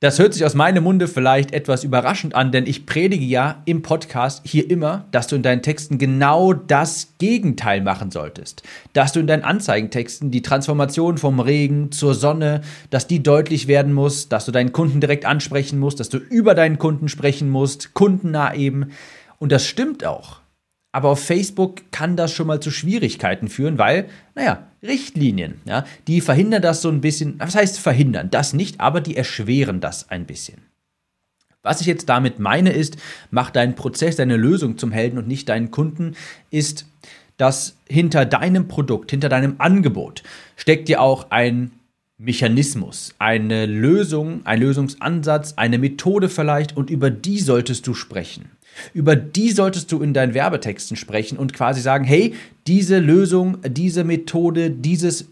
Das 0.00 0.20
hört 0.20 0.32
sich 0.32 0.44
aus 0.44 0.54
meinem 0.54 0.84
Munde 0.84 1.08
vielleicht 1.08 1.52
etwas 1.52 1.82
überraschend 1.82 2.32
an, 2.36 2.52
denn 2.52 2.68
ich 2.68 2.86
predige 2.86 3.24
ja 3.24 3.62
im 3.64 3.82
Podcast 3.82 4.42
hier 4.46 4.70
immer, 4.70 5.08
dass 5.10 5.26
du 5.26 5.34
in 5.34 5.42
deinen 5.42 5.60
Texten 5.60 5.98
genau 5.98 6.52
das 6.52 7.14
Gegenteil 7.18 7.80
machen 7.80 8.12
solltest. 8.12 8.62
Dass 8.92 9.10
du 9.10 9.18
in 9.18 9.26
deinen 9.26 9.42
Anzeigentexten 9.42 10.30
die 10.30 10.42
Transformation 10.42 11.18
vom 11.18 11.40
Regen 11.40 11.90
zur 11.90 12.14
Sonne, 12.14 12.60
dass 12.90 13.08
die 13.08 13.24
deutlich 13.24 13.66
werden 13.66 13.92
muss, 13.92 14.28
dass 14.28 14.46
du 14.46 14.52
deinen 14.52 14.70
Kunden 14.70 15.00
direkt 15.00 15.24
ansprechen 15.24 15.80
musst, 15.80 15.98
dass 15.98 16.10
du 16.10 16.18
über 16.18 16.54
deinen 16.54 16.78
Kunden 16.78 17.08
sprechen 17.08 17.50
musst, 17.50 17.92
kundennah 17.94 18.54
eben. 18.54 18.92
Und 19.40 19.50
das 19.50 19.66
stimmt 19.66 20.04
auch. 20.04 20.42
Aber 20.92 21.10
auf 21.10 21.22
Facebook 21.22 21.92
kann 21.92 22.16
das 22.16 22.32
schon 22.32 22.46
mal 22.46 22.60
zu 22.60 22.70
Schwierigkeiten 22.70 23.48
führen, 23.48 23.78
weil, 23.78 24.08
naja, 24.34 24.66
Richtlinien, 24.82 25.60
ja, 25.64 25.84
die 26.06 26.20
verhindern 26.20 26.62
das 26.62 26.82
so 26.82 26.88
ein 26.88 27.00
bisschen. 27.00 27.38
Was 27.38 27.54
heißt 27.54 27.78
verhindern? 27.78 28.30
Das 28.30 28.52
nicht, 28.52 28.80
aber 28.80 29.00
die 29.00 29.16
erschweren 29.16 29.80
das 29.80 30.08
ein 30.08 30.24
bisschen. 30.24 30.62
Was 31.62 31.80
ich 31.80 31.86
jetzt 31.86 32.08
damit 32.08 32.38
meine 32.38 32.70
ist, 32.70 32.96
mach 33.30 33.50
deinen 33.50 33.74
Prozess, 33.74 34.16
deine 34.16 34.36
Lösung 34.36 34.78
zum 34.78 34.92
Helden 34.92 35.18
und 35.18 35.28
nicht 35.28 35.48
deinen 35.48 35.70
Kunden, 35.70 36.14
ist, 36.50 36.86
dass 37.36 37.76
hinter 37.88 38.24
deinem 38.24 38.68
Produkt, 38.68 39.10
hinter 39.10 39.28
deinem 39.28 39.56
Angebot 39.58 40.22
steckt 40.56 40.88
dir 40.88 41.00
auch 41.00 41.30
ein 41.30 41.72
Mechanismus, 42.20 43.14
eine 43.20 43.66
Lösung, 43.66 44.44
ein 44.44 44.60
Lösungsansatz, 44.60 45.54
eine 45.56 45.78
Methode 45.78 46.28
vielleicht 46.28 46.76
und 46.76 46.90
über 46.90 47.10
die 47.10 47.38
solltest 47.38 47.86
du 47.86 47.94
sprechen. 47.94 48.50
Über 48.92 49.14
die 49.14 49.50
solltest 49.50 49.92
du 49.92 50.02
in 50.02 50.14
deinen 50.14 50.34
Werbetexten 50.34 50.96
sprechen 50.96 51.38
und 51.38 51.52
quasi 51.52 51.80
sagen, 51.80 52.04
hey, 52.04 52.34
diese 52.66 52.98
Lösung, 52.98 53.58
diese 53.68 54.02
Methode, 54.02 54.70
dieses, 54.70 55.28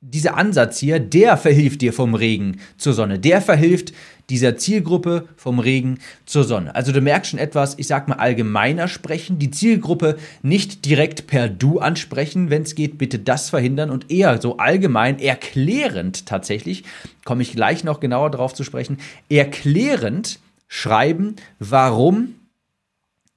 dieser 0.00 0.36
Ansatz 0.36 0.78
hier, 0.78 1.00
der 1.00 1.36
verhilft 1.36 1.82
dir 1.82 1.92
vom 1.92 2.14
Regen 2.14 2.60
zur 2.76 2.92
Sonne. 2.92 3.18
Der 3.18 3.42
verhilft 3.42 3.92
dieser 4.30 4.56
Zielgruppe 4.56 5.26
vom 5.36 5.58
Regen 5.58 5.98
zur 6.26 6.44
Sonne. 6.44 6.74
Also 6.74 6.92
du 6.92 7.00
merkst 7.00 7.30
schon 7.30 7.40
etwas, 7.40 7.78
ich 7.78 7.86
sag 7.86 8.08
mal 8.08 8.16
allgemeiner 8.16 8.86
sprechen, 8.86 9.38
die 9.38 9.50
Zielgruppe 9.50 10.18
nicht 10.42 10.84
direkt 10.84 11.26
per 11.26 11.48
Du 11.48 11.78
ansprechen, 11.78 12.50
wenn 12.50 12.62
es 12.62 12.74
geht, 12.74 12.98
bitte 12.98 13.18
das 13.18 13.48
verhindern 13.50 13.90
und 13.90 14.10
eher 14.10 14.40
so 14.40 14.58
allgemein 14.58 15.18
erklärend 15.18 16.26
tatsächlich, 16.26 16.84
komme 17.24 17.42
ich 17.42 17.52
gleich 17.52 17.84
noch 17.84 18.00
genauer 18.00 18.30
drauf 18.30 18.54
zu 18.54 18.64
sprechen, 18.64 18.98
erklärend 19.30 20.38
schreiben, 20.68 21.36
warum 21.58 22.34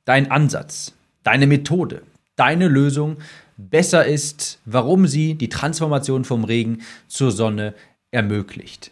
dein 0.03 0.29
Ansatz, 0.29 0.93
deine 1.23 1.47
Methode, 1.47 2.01
deine 2.35 2.67
Lösung 2.67 3.17
besser 3.69 4.05
ist, 4.05 4.59
warum 4.65 5.07
sie 5.07 5.35
die 5.35 5.49
Transformation 5.49 6.25
vom 6.25 6.43
Regen 6.43 6.79
zur 7.07 7.31
Sonne 7.31 7.73
ermöglicht. 8.11 8.91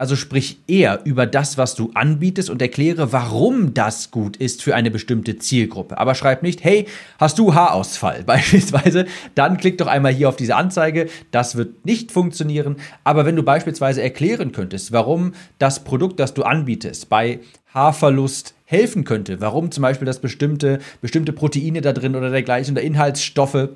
Also 0.00 0.16
sprich 0.16 0.60
eher 0.66 1.00
über 1.04 1.26
das, 1.26 1.58
was 1.58 1.74
du 1.74 1.90
anbietest 1.92 2.48
und 2.48 2.62
erkläre, 2.62 3.12
warum 3.12 3.74
das 3.74 4.10
gut 4.10 4.38
ist 4.38 4.62
für 4.62 4.74
eine 4.74 4.90
bestimmte 4.90 5.36
Zielgruppe. 5.36 5.98
Aber 5.98 6.14
schreib 6.14 6.42
nicht, 6.42 6.64
hey, 6.64 6.86
hast 7.18 7.38
du 7.38 7.52
Haarausfall 7.52 8.22
beispielsweise, 8.26 9.04
dann 9.34 9.58
klick 9.58 9.76
doch 9.76 9.88
einmal 9.88 10.14
hier 10.14 10.30
auf 10.30 10.36
diese 10.36 10.56
Anzeige. 10.56 11.10
Das 11.32 11.54
wird 11.56 11.84
nicht 11.84 12.12
funktionieren. 12.12 12.76
Aber 13.04 13.26
wenn 13.26 13.36
du 13.36 13.42
beispielsweise 13.42 14.00
erklären 14.00 14.52
könntest, 14.52 14.90
warum 14.90 15.34
das 15.58 15.84
Produkt, 15.84 16.18
das 16.18 16.32
du 16.32 16.44
anbietest, 16.44 17.10
bei 17.10 17.40
Haarverlust 17.74 18.54
helfen 18.70 19.04
könnte, 19.04 19.40
warum 19.40 19.72
zum 19.72 19.82
Beispiel 19.82 20.06
das 20.06 20.20
bestimmte, 20.20 20.78
bestimmte 21.00 21.32
Proteine 21.32 21.80
da 21.80 21.92
drin 21.92 22.14
oder 22.14 22.30
dergleichen 22.30 22.74
oder 22.74 22.82
Inhaltsstoffe 22.82 23.68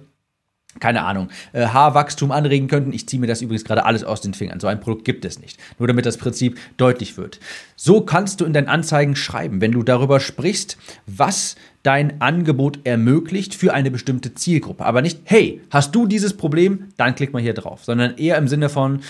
keine 0.81 1.05
Ahnung, 1.05 1.29
äh, 1.53 1.67
Haarwachstum 1.67 2.33
anregen 2.33 2.67
könnten. 2.67 2.93
Ich 2.93 3.09
ziehe 3.09 3.21
mir 3.21 3.29
das 3.29 3.43
übrigens 3.43 3.65
gerade 3.65 3.85
alles 3.85 4.03
aus 4.03 4.23
den 4.23 4.35
Fingern. 4.35 4.59
So 4.59 4.67
ein 4.67 4.81
Produkt 4.81 5.05
gibt 5.05 5.25
es 5.25 5.39
nicht. 5.39 5.57
Nur 5.79 5.87
damit 5.87 6.05
das 6.05 6.17
Prinzip 6.17 6.59
deutlich 6.79 7.17
wird. 7.17 7.39
So 7.77 8.01
kannst 8.01 8.41
du 8.41 8.45
in 8.45 8.53
deinen 8.53 8.67
Anzeigen 8.67 9.15
schreiben, 9.15 9.61
wenn 9.61 9.71
du 9.71 9.85
darüber 9.85 10.19
sprichst, 10.19 10.77
was 11.07 11.55
dein 11.85 12.21
Angebot 12.21 12.81
ermöglicht 12.85 13.55
für 13.55 13.73
eine 13.73 13.93
bestimmte 13.93 14.35
Zielgruppe. 14.35 14.85
Aber 14.85 15.01
nicht, 15.01 15.21
hey, 15.25 15.61
hast 15.71 15.95
du 15.95 16.07
dieses 16.07 16.37
Problem? 16.37 16.89
Dann 16.97 17.15
klick 17.15 17.33
mal 17.33 17.43
hier 17.43 17.55
drauf. 17.55 17.85
Sondern 17.85 18.17
eher 18.17 18.37
im 18.37 18.49
Sinne 18.49 18.69
von, 18.69 19.01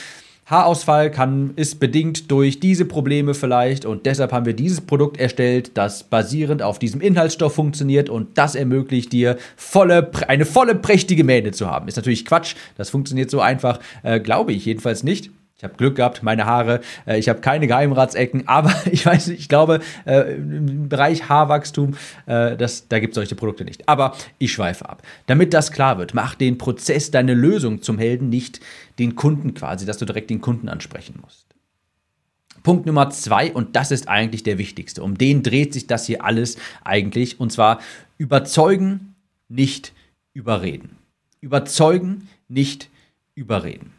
Haarausfall 0.46 1.10
kann, 1.10 1.52
ist 1.56 1.80
bedingt 1.80 2.30
durch 2.30 2.60
diese 2.60 2.84
Probleme 2.84 3.32
vielleicht 3.34 3.86
und 3.86 4.04
deshalb 4.04 4.32
haben 4.32 4.44
wir 4.44 4.52
dieses 4.52 4.82
Produkt 4.82 5.18
erstellt, 5.18 5.72
das 5.74 6.04
basierend 6.04 6.62
auf 6.62 6.78
diesem 6.78 7.00
Inhaltsstoff 7.00 7.54
funktioniert 7.54 8.10
und 8.10 8.36
das 8.36 8.54
ermöglicht 8.54 9.12
dir 9.12 9.38
volle, 9.56 10.10
eine 10.28 10.44
volle 10.44 10.74
prächtige 10.74 11.24
Mähne 11.24 11.52
zu 11.52 11.70
haben. 11.70 11.88
Ist 11.88 11.96
natürlich 11.96 12.26
Quatsch, 12.26 12.56
das 12.76 12.90
funktioniert 12.90 13.30
so 13.30 13.40
einfach, 13.40 13.80
äh, 14.02 14.20
glaube 14.20 14.52
ich 14.52 14.66
jedenfalls 14.66 15.02
nicht. 15.02 15.30
Ich 15.64 15.71
habe 15.71 15.78
Glück 15.78 15.97
gehabt, 15.97 16.23
meine 16.23 16.44
Haare, 16.44 16.83
äh, 17.06 17.18
ich 17.18 17.30
habe 17.30 17.40
keine 17.40 17.66
Geheimratsecken, 17.66 18.42
aber 18.47 18.75
ich 18.90 19.06
weiß 19.06 19.28
nicht, 19.28 19.40
ich 19.40 19.49
glaube, 19.49 19.80
äh, 20.04 20.35
im 20.35 20.90
Bereich 20.90 21.30
Haarwachstum, 21.30 21.94
äh, 22.26 22.54
das, 22.54 22.87
da 22.88 22.99
gibt 22.99 23.12
es 23.12 23.14
solche 23.14 23.35
Produkte 23.35 23.64
nicht. 23.64 23.88
Aber 23.88 24.14
ich 24.37 24.52
schweife 24.52 24.87
ab. 24.87 25.02
Damit 25.25 25.54
das 25.54 25.73
klar 25.73 25.97
wird, 25.97 26.12
mach 26.12 26.35
den 26.35 26.59
Prozess, 26.59 27.11
deine 27.11 27.33
Lösung 27.33 27.80
zum 27.80 27.97
Helden, 27.97 28.28
nicht 28.28 28.61
den 28.99 29.14
Kunden 29.14 29.54
quasi, 29.54 29.87
dass 29.87 29.97
du 29.97 30.04
direkt 30.04 30.28
den 30.28 30.42
Kunden 30.42 30.68
ansprechen 30.68 31.18
musst. 31.23 31.47
Punkt 32.62 32.85
Nummer 32.85 33.09
zwei, 33.09 33.50
und 33.50 33.75
das 33.75 33.90
ist 33.90 34.06
eigentlich 34.06 34.42
der 34.42 34.59
wichtigste, 34.59 35.02
um 35.02 35.16
den 35.16 35.42
dreht 35.42 35.73
sich 35.73 35.87
das 35.87 36.04
hier 36.04 36.25
alles 36.25 36.59
eigentlich, 36.85 37.40
und 37.40 37.52
zwar 37.52 37.80
überzeugen, 38.18 39.14
nicht 39.49 39.94
überreden. 40.35 40.99
Überzeugen, 41.40 42.28
nicht 42.49 42.90
überreden. 43.35 43.93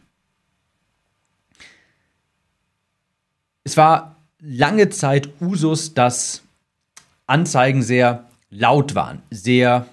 Es 3.66 3.76
war 3.76 4.14
lange 4.40 4.90
Zeit 4.90 5.28
Usus, 5.40 5.92
dass 5.92 6.42
Anzeigen 7.26 7.82
sehr 7.82 8.26
laut 8.48 8.94
waren, 8.94 9.22
sehr 9.32 9.86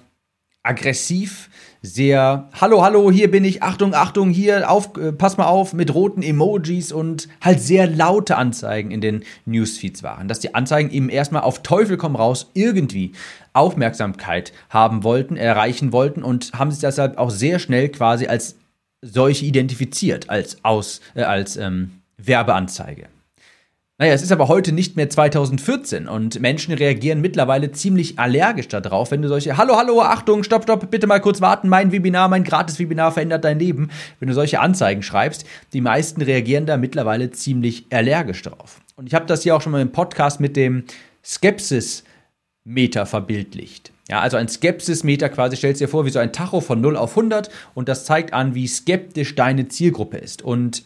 aggressiv, 0.62 1.50
sehr 1.82 2.48
Hallo, 2.60 2.84
hallo, 2.84 3.10
hier 3.10 3.32
bin 3.32 3.44
ich, 3.44 3.64
Achtung, 3.64 3.92
Achtung, 3.92 4.30
hier, 4.30 4.70
auf, 4.70 4.96
äh, 4.96 5.10
pass 5.10 5.38
mal 5.38 5.46
auf, 5.46 5.72
mit 5.72 5.92
roten 5.92 6.22
Emojis 6.22 6.92
und 6.92 7.28
halt 7.40 7.58
sehr 7.58 7.88
laute 7.88 8.36
Anzeigen 8.36 8.92
in 8.92 9.00
den 9.00 9.24
Newsfeeds 9.44 10.04
waren. 10.04 10.28
Dass 10.28 10.38
die 10.38 10.54
Anzeigen 10.54 10.92
eben 10.92 11.08
erstmal 11.08 11.42
auf 11.42 11.64
Teufel 11.64 11.96
komm 11.96 12.14
raus 12.14 12.52
irgendwie 12.54 13.10
Aufmerksamkeit 13.54 14.52
haben 14.70 15.02
wollten, 15.02 15.36
erreichen 15.36 15.90
wollten 15.90 16.22
und 16.22 16.52
haben 16.52 16.70
sich 16.70 16.80
deshalb 16.80 17.18
auch 17.18 17.30
sehr 17.30 17.58
schnell 17.58 17.88
quasi 17.88 18.28
als 18.28 18.54
solche 19.02 19.44
identifiziert, 19.46 20.30
als, 20.30 20.64
aus, 20.64 21.00
äh, 21.16 21.22
als 21.22 21.56
ähm, 21.56 22.02
Werbeanzeige. 22.18 23.08
Naja, 23.96 24.12
es 24.12 24.22
ist 24.22 24.32
aber 24.32 24.48
heute 24.48 24.72
nicht 24.72 24.96
mehr 24.96 25.08
2014 25.08 26.08
und 26.08 26.40
Menschen 26.40 26.74
reagieren 26.74 27.20
mittlerweile 27.20 27.70
ziemlich 27.70 28.18
allergisch 28.18 28.66
darauf, 28.66 29.12
wenn 29.12 29.22
du 29.22 29.28
solche 29.28 29.56
Hallo, 29.56 29.76
hallo, 29.76 30.02
Achtung, 30.02 30.42
stopp, 30.42 30.64
stopp, 30.64 30.90
bitte 30.90 31.06
mal 31.06 31.20
kurz 31.20 31.40
warten, 31.40 31.68
mein 31.68 31.92
Webinar, 31.92 32.28
mein 32.28 32.42
Gratis-Webinar 32.42 33.12
verändert 33.12 33.44
dein 33.44 33.60
Leben. 33.60 33.90
Wenn 34.18 34.26
du 34.26 34.34
solche 34.34 34.58
Anzeigen 34.58 35.04
schreibst, 35.04 35.46
die 35.72 35.80
meisten 35.80 36.22
reagieren 36.22 36.66
da 36.66 36.76
mittlerweile 36.76 37.30
ziemlich 37.30 37.86
allergisch 37.90 38.42
drauf. 38.42 38.80
Und 38.96 39.06
ich 39.06 39.14
habe 39.14 39.26
das 39.26 39.44
hier 39.44 39.54
auch 39.54 39.60
schon 39.60 39.70
mal 39.70 39.80
im 39.80 39.92
Podcast 39.92 40.40
mit 40.40 40.56
dem 40.56 40.82
Skepsis-Meter 41.24 43.06
verbildlicht. 43.06 43.92
Ja, 44.10 44.18
also 44.18 44.36
ein 44.36 44.48
Skepsis-Meter 44.48 45.28
quasi 45.28 45.56
stellst 45.56 45.80
dir 45.80 45.88
vor 45.88 46.04
wie 46.04 46.10
so 46.10 46.18
ein 46.18 46.32
Tacho 46.32 46.60
von 46.60 46.80
0 46.80 46.96
auf 46.96 47.10
100 47.10 47.48
und 47.74 47.88
das 47.88 48.04
zeigt 48.04 48.32
an, 48.32 48.56
wie 48.56 48.66
skeptisch 48.66 49.36
deine 49.36 49.68
Zielgruppe 49.68 50.16
ist. 50.16 50.42
Und 50.42 50.82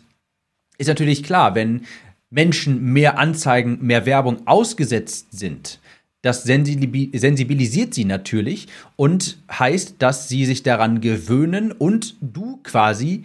ist 0.76 0.88
natürlich 0.88 1.24
klar, 1.24 1.54
wenn 1.54 1.86
Menschen 2.30 2.92
mehr 2.92 3.18
Anzeigen, 3.18 3.78
mehr 3.80 4.06
Werbung 4.06 4.46
ausgesetzt 4.46 5.28
sind, 5.38 5.80
das 6.22 6.42
sensibilisiert 6.42 7.94
sie 7.94 8.04
natürlich 8.04 8.66
und 8.96 9.38
heißt, 9.50 9.96
dass 10.00 10.28
sie 10.28 10.46
sich 10.46 10.64
daran 10.64 11.00
gewöhnen 11.00 11.70
und 11.70 12.16
du 12.20 12.58
quasi 12.64 13.24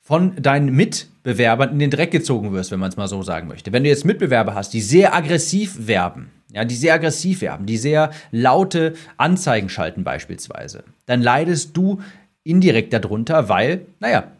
von 0.00 0.34
deinen 0.36 0.74
Mitbewerbern 0.74 1.70
in 1.70 1.78
den 1.78 1.90
Dreck 1.90 2.10
gezogen 2.10 2.52
wirst, 2.52 2.70
wenn 2.70 2.80
man 2.80 2.88
es 2.88 2.96
mal 2.96 3.08
so 3.08 3.22
sagen 3.22 3.46
möchte. 3.46 3.72
Wenn 3.72 3.84
du 3.84 3.90
jetzt 3.90 4.06
Mitbewerber 4.06 4.54
hast, 4.54 4.72
die 4.72 4.80
sehr 4.80 5.14
aggressiv 5.14 5.86
werben, 5.86 6.30
ja, 6.50 6.64
die 6.64 6.74
sehr 6.74 6.94
aggressiv 6.94 7.42
werben, 7.42 7.66
die 7.66 7.76
sehr 7.76 8.10
laute 8.30 8.94
Anzeigen 9.18 9.68
schalten 9.68 10.02
beispielsweise, 10.02 10.84
dann 11.06 11.20
leidest 11.20 11.76
du 11.76 12.00
indirekt 12.42 12.92
darunter, 12.92 13.48
weil, 13.48 13.86
naja, 14.00 14.32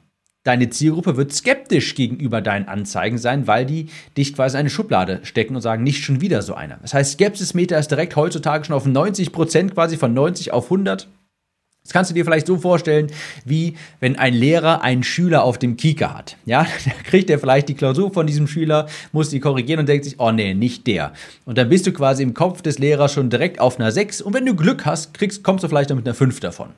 deine 0.45 0.71
Zielgruppe 0.71 1.17
wird 1.17 1.33
skeptisch 1.33 1.95
gegenüber 1.95 2.41
deinen 2.41 2.69
Anzeigen 2.69 3.19
sein, 3.19 3.47
weil 3.47 3.67
die 3.67 3.87
dich 4.17 4.35
quasi 4.35 4.57
in 4.57 4.61
eine 4.61 4.71
Schublade 4.71 5.21
stecken 5.23 5.55
und 5.55 5.63
sagen, 5.63 5.83
nicht 5.83 6.03
schon 6.03 6.21
wieder 6.21 6.43
so 6.43 6.55
einer. 6.55 6.79
Das 6.83 6.95
heißt, 6.95 7.13
Skepsismeter 7.13 7.79
ist 7.79 7.91
direkt 7.91 8.17
heutzutage 8.17 8.65
schon 8.65 8.77
auf 8.77 8.87
90 8.87 9.33
Prozent, 9.33 9.75
quasi 9.75 9.97
von 9.97 10.15
90 10.15 10.53
auf 10.53 10.65
100. 10.65 11.09
Das 11.85 11.93
kannst 11.93 12.13
du 12.13 12.15
dir 12.15 12.25
vielleicht 12.25 12.47
so 12.47 12.59
vorstellen, 12.59 13.09
wie 13.45 13.75
wenn 13.99 14.17
ein 14.17 14.35
Lehrer 14.35 14.83
einen 14.83 15.03
Schüler 15.03 15.43
auf 15.43 15.59
dem 15.59 15.77
Kieker 15.77 16.17
hat. 16.17 16.37
Ja, 16.45 16.65
da 16.85 16.91
kriegt 17.05 17.29
er 17.29 17.41
vielleicht 17.41 17.69
die 17.69 17.75
Klausur 17.75 18.13
von 18.13 18.27
diesem 18.27 18.47
Schüler, 18.47 18.87
muss 19.11 19.31
die 19.31 19.41
korrigieren 19.41 19.81
und 19.81 19.89
denkt 19.89 20.05
sich, 20.05 20.21
oh 20.21 20.31
nee, 20.31 20.55
nicht 20.55 20.87
der. 20.87 21.13
Und 21.45 21.59
dann 21.59 21.69
bist 21.69 21.87
du 21.87 21.93
quasi 21.93 22.23
im 22.23 22.35
Kopf 22.35 22.63
des 22.63 22.79
Lehrers 22.79 23.13
schon 23.13 23.31
direkt 23.31 23.59
auf 23.59 23.81
einer 23.81 23.91
6 23.91 24.23
und 24.23 24.33
wenn 24.33 24.47
du 24.47 24.55
Glück 24.55 24.87
hast, 24.87 25.15
kriegst, 25.15 25.43
kommst 25.43 25.65
du 25.65 25.69
vielleicht 25.69 25.91
noch 25.91 25.97
mit 25.97 26.07
einer 26.07 26.15
5 26.15 26.39
davon. 26.39 26.71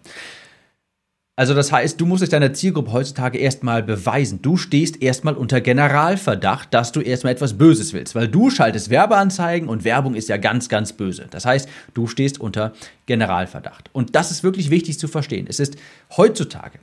Also 1.36 1.52
das 1.52 1.72
heißt, 1.72 2.00
du 2.00 2.06
musst 2.06 2.22
es 2.22 2.28
deiner 2.28 2.52
Zielgruppe 2.52 2.92
heutzutage 2.92 3.38
erstmal 3.38 3.82
beweisen. 3.82 4.40
Du 4.40 4.56
stehst 4.56 5.02
erstmal 5.02 5.34
unter 5.34 5.60
Generalverdacht, 5.60 6.72
dass 6.72 6.92
du 6.92 7.00
erstmal 7.00 7.32
etwas 7.32 7.58
Böses 7.58 7.92
willst, 7.92 8.14
weil 8.14 8.28
du 8.28 8.50
schaltest 8.50 8.88
Werbeanzeigen 8.88 9.68
und 9.68 9.82
Werbung 9.82 10.14
ist 10.14 10.28
ja 10.28 10.36
ganz, 10.36 10.68
ganz 10.68 10.92
böse. 10.92 11.26
Das 11.30 11.44
heißt, 11.44 11.68
du 11.92 12.06
stehst 12.06 12.38
unter 12.38 12.72
Generalverdacht. 13.06 13.90
Und 13.92 14.14
das 14.14 14.30
ist 14.30 14.44
wirklich 14.44 14.70
wichtig 14.70 15.00
zu 15.00 15.08
verstehen. 15.08 15.46
Es 15.48 15.58
ist 15.58 15.76
heutzutage 16.16 16.78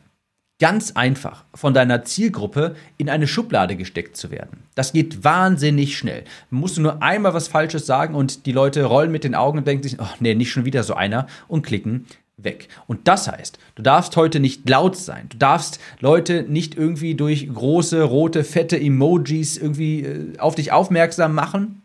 ganz 0.60 0.92
einfach, 0.92 1.46
von 1.56 1.74
deiner 1.74 2.04
Zielgruppe 2.04 2.76
in 2.98 3.10
eine 3.10 3.28
Schublade 3.28 3.76
gesteckt 3.78 4.16
zu 4.16 4.30
werden. 4.30 4.64
Das 4.76 4.94
geht 4.94 5.24
wahnsinnig 5.24 5.98
schnell. 5.98 6.24
Musst 6.52 6.78
du 6.78 6.82
nur 6.82 7.02
einmal 7.02 7.34
was 7.34 7.48
Falsches 7.48 7.88
sagen 7.88 8.14
und 8.14 8.46
die 8.46 8.52
Leute 8.52 8.84
rollen 8.84 9.12
mit 9.12 9.24
den 9.24 9.34
Augen 9.34 9.58
und 9.58 9.68
denken 9.68 9.82
sich, 9.82 10.00
oh 10.00 10.06
nee, 10.20 10.36
nicht 10.36 10.52
schon 10.52 10.66
wieder 10.66 10.84
so 10.84 10.94
einer 10.94 11.26
und 11.48 11.66
klicken 11.66 12.06
weg. 12.44 12.68
Und 12.88 13.08
das 13.08 13.28
heißt, 13.28 13.60
du 13.76 13.84
darfst 13.84 14.16
heute 14.16 14.40
nicht 14.40 14.70
laut 14.70 14.96
sein. 14.98 15.28
Du 15.30 15.38
darfst 15.38 15.80
Leute 16.00 16.44
nicht 16.44 16.76
irgendwie 16.76 17.16
durch 17.16 17.48
große, 17.52 18.04
rote, 18.04 18.44
fette 18.44 18.80
Emojis 18.80 19.58
irgendwie 19.58 20.02
äh, 20.02 20.38
auf 20.40 20.56
dich 20.56 20.72
aufmerksam 20.72 21.34
machen. 21.34 21.82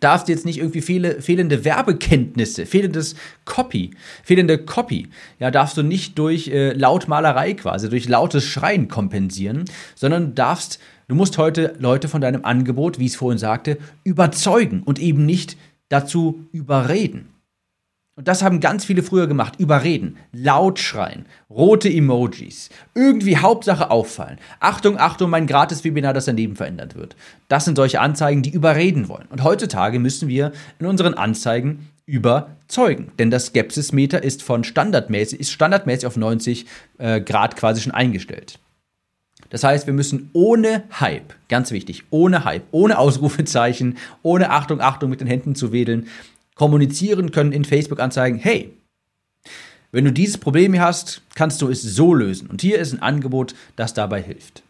Darfst 0.00 0.28
jetzt 0.28 0.44
nicht 0.44 0.58
irgendwie 0.58 0.80
fehle, 0.80 1.20
fehlende 1.20 1.64
Werbekenntnisse, 1.64 2.66
fehlendes 2.66 3.14
Copy, 3.44 3.92
fehlende 4.24 4.58
Copy, 4.58 5.08
ja, 5.38 5.52
darfst 5.52 5.76
du 5.76 5.82
nicht 5.82 6.18
durch 6.18 6.48
äh, 6.48 6.72
Lautmalerei 6.72 7.54
quasi, 7.54 7.88
durch 7.88 8.08
lautes 8.08 8.44
Schreien 8.44 8.88
kompensieren, 8.88 9.64
sondern 9.94 10.34
darfst, 10.34 10.80
du 11.06 11.14
musst 11.14 11.38
heute 11.38 11.76
Leute 11.78 12.08
von 12.08 12.20
deinem 12.20 12.44
Angebot, 12.44 12.98
wie 12.98 13.04
ich 13.04 13.12
es 13.12 13.16
vorhin 13.16 13.38
sagte, 13.38 13.78
überzeugen 14.02 14.82
und 14.82 14.98
eben 14.98 15.24
nicht 15.24 15.56
dazu 15.88 16.46
überreden. 16.50 17.31
Und 18.14 18.28
das 18.28 18.42
haben 18.42 18.60
ganz 18.60 18.84
viele 18.84 19.02
früher 19.02 19.26
gemacht. 19.26 19.54
Überreden, 19.58 20.18
laut 20.32 20.78
schreien, 20.78 21.24
rote 21.48 21.88
Emojis, 21.88 22.68
irgendwie 22.94 23.38
Hauptsache 23.38 23.90
auffallen. 23.90 24.38
Achtung, 24.60 24.98
Achtung, 24.98 25.30
mein 25.30 25.46
Gratis-Webinar, 25.46 26.12
das 26.12 26.26
dein 26.26 26.36
Leben 26.36 26.54
verändert 26.54 26.94
wird. 26.94 27.16
Das 27.48 27.64
sind 27.64 27.76
solche 27.76 28.00
Anzeigen, 28.00 28.42
die 28.42 28.50
überreden 28.50 29.08
wollen. 29.08 29.28
Und 29.30 29.42
heutzutage 29.42 29.98
müssen 29.98 30.28
wir 30.28 30.52
in 30.78 30.84
unseren 30.84 31.14
Anzeigen 31.14 31.88
überzeugen. 32.04 33.12
Denn 33.18 33.30
das 33.30 33.46
Skepsismeter 33.46 34.22
ist 34.22 34.42
von 34.42 34.62
standardmäßig, 34.62 35.40
ist 35.40 35.50
standardmäßig 35.50 36.06
auf 36.06 36.18
90 36.18 36.66
äh, 36.98 37.20
Grad 37.22 37.56
quasi 37.56 37.80
schon 37.80 37.92
eingestellt. 37.92 38.58
Das 39.48 39.64
heißt, 39.64 39.86
wir 39.86 39.94
müssen 39.94 40.30
ohne 40.34 40.84
Hype, 41.00 41.34
ganz 41.48 41.70
wichtig, 41.70 42.04
ohne 42.10 42.44
Hype, 42.44 42.64
ohne 42.72 42.98
Ausrufezeichen, 42.98 43.96
ohne 44.22 44.50
Achtung, 44.50 44.82
Achtung 44.82 45.08
mit 45.08 45.20
den 45.20 45.28
Händen 45.28 45.54
zu 45.54 45.72
wedeln, 45.72 46.08
kommunizieren 46.54 47.30
können 47.30 47.52
in 47.52 47.64
Facebook-Anzeigen, 47.64 48.38
hey, 48.38 48.72
wenn 49.90 50.04
du 50.04 50.12
dieses 50.12 50.38
Problem 50.38 50.72
hier 50.72 50.82
hast, 50.82 51.22
kannst 51.34 51.60
du 51.60 51.68
es 51.68 51.82
so 51.82 52.14
lösen. 52.14 52.48
Und 52.48 52.62
hier 52.62 52.78
ist 52.78 52.92
ein 52.92 53.02
Angebot, 53.02 53.54
das 53.76 53.92
dabei 53.92 54.22
hilft. 54.22 54.62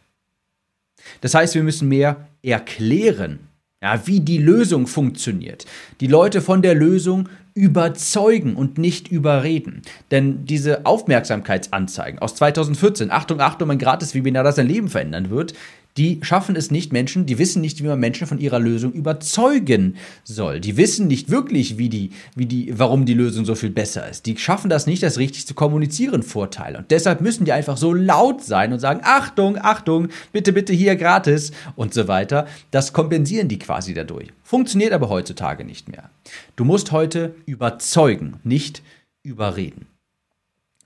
Das 1.20 1.34
heißt, 1.34 1.54
wir 1.54 1.62
müssen 1.62 1.88
mehr 1.88 2.28
erklären, 2.42 3.40
ja, 3.80 4.06
wie 4.06 4.20
die 4.20 4.38
Lösung 4.38 4.86
funktioniert. 4.86 5.66
Die 6.00 6.06
Leute 6.06 6.40
von 6.40 6.62
der 6.62 6.74
Lösung 6.74 7.28
überzeugen 7.54 8.56
und 8.56 8.78
nicht 8.78 9.08
überreden. 9.08 9.82
Denn 10.10 10.46
diese 10.46 10.86
Aufmerksamkeitsanzeigen 10.86 12.20
aus 12.20 12.36
2014, 12.36 13.10
Achtung, 13.10 13.40
Achtung, 13.40 13.70
ein 13.70 13.78
Gratis-Webinar, 13.78 14.44
das 14.44 14.54
dein 14.56 14.68
Leben 14.68 14.88
verändern 14.88 15.30
wird, 15.30 15.54
die 15.96 16.20
schaffen 16.22 16.56
es 16.56 16.70
nicht 16.70 16.92
Menschen, 16.92 17.26
die 17.26 17.38
wissen 17.38 17.60
nicht, 17.60 17.82
wie 17.82 17.86
man 17.86 18.00
Menschen 18.00 18.26
von 18.26 18.38
ihrer 18.38 18.58
Lösung 18.58 18.92
überzeugen 18.92 19.96
soll. 20.24 20.58
Die 20.58 20.78
wissen 20.78 21.06
nicht 21.06 21.28
wirklich, 21.28 21.76
wie 21.76 21.90
die, 21.90 22.10
wie 22.34 22.46
die, 22.46 22.78
warum 22.78 23.04
die 23.04 23.14
Lösung 23.14 23.44
so 23.44 23.54
viel 23.54 23.70
besser 23.70 24.08
ist. 24.08 24.24
Die 24.24 24.38
schaffen 24.38 24.70
das 24.70 24.86
nicht, 24.86 25.02
das 25.02 25.18
richtig 25.18 25.46
zu 25.46 25.54
kommunizieren, 25.54 26.22
Vorteile. 26.22 26.78
Und 26.78 26.90
deshalb 26.90 27.20
müssen 27.20 27.44
die 27.44 27.52
einfach 27.52 27.76
so 27.76 27.92
laut 27.92 28.42
sein 28.42 28.72
und 28.72 28.78
sagen, 28.78 29.00
Achtung, 29.02 29.58
Achtung, 29.58 30.08
bitte, 30.32 30.52
bitte 30.52 30.72
hier 30.72 30.96
gratis 30.96 31.52
und 31.76 31.92
so 31.92 32.08
weiter. 32.08 32.46
Das 32.70 32.94
kompensieren 32.94 33.48
die 33.48 33.58
quasi 33.58 33.92
dadurch. 33.92 34.28
Funktioniert 34.42 34.92
aber 34.92 35.10
heutzutage 35.10 35.64
nicht 35.64 35.88
mehr. 35.88 36.10
Du 36.56 36.64
musst 36.64 36.92
heute 36.92 37.34
überzeugen, 37.44 38.40
nicht 38.44 38.82
überreden. 39.22 39.86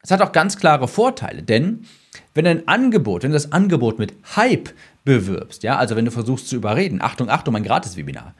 Es 0.03 0.11
hat 0.11 0.23
auch 0.23 0.31
ganz 0.31 0.57
klare 0.57 0.87
Vorteile, 0.87 1.43
denn 1.43 1.85
wenn 2.33 2.47
ein 2.47 2.69
Angebot, 2.69 3.25
wenn 3.25 3.33
das 3.33 3.51
Angebot 3.51 3.99
mit 3.99 4.15
Hype 4.37 4.71
bewirbst, 5.07 5.63
ja, 5.63 5.79
also 5.79 5.97
wenn 5.97 6.05
du 6.05 6.11
versuchst 6.11 6.49
zu 6.49 6.57
überreden, 6.57 7.01
Achtung, 7.01 7.31
Achtung, 7.31 7.55
mein 7.55 7.63
Gratis-Webinar, 7.63 8.35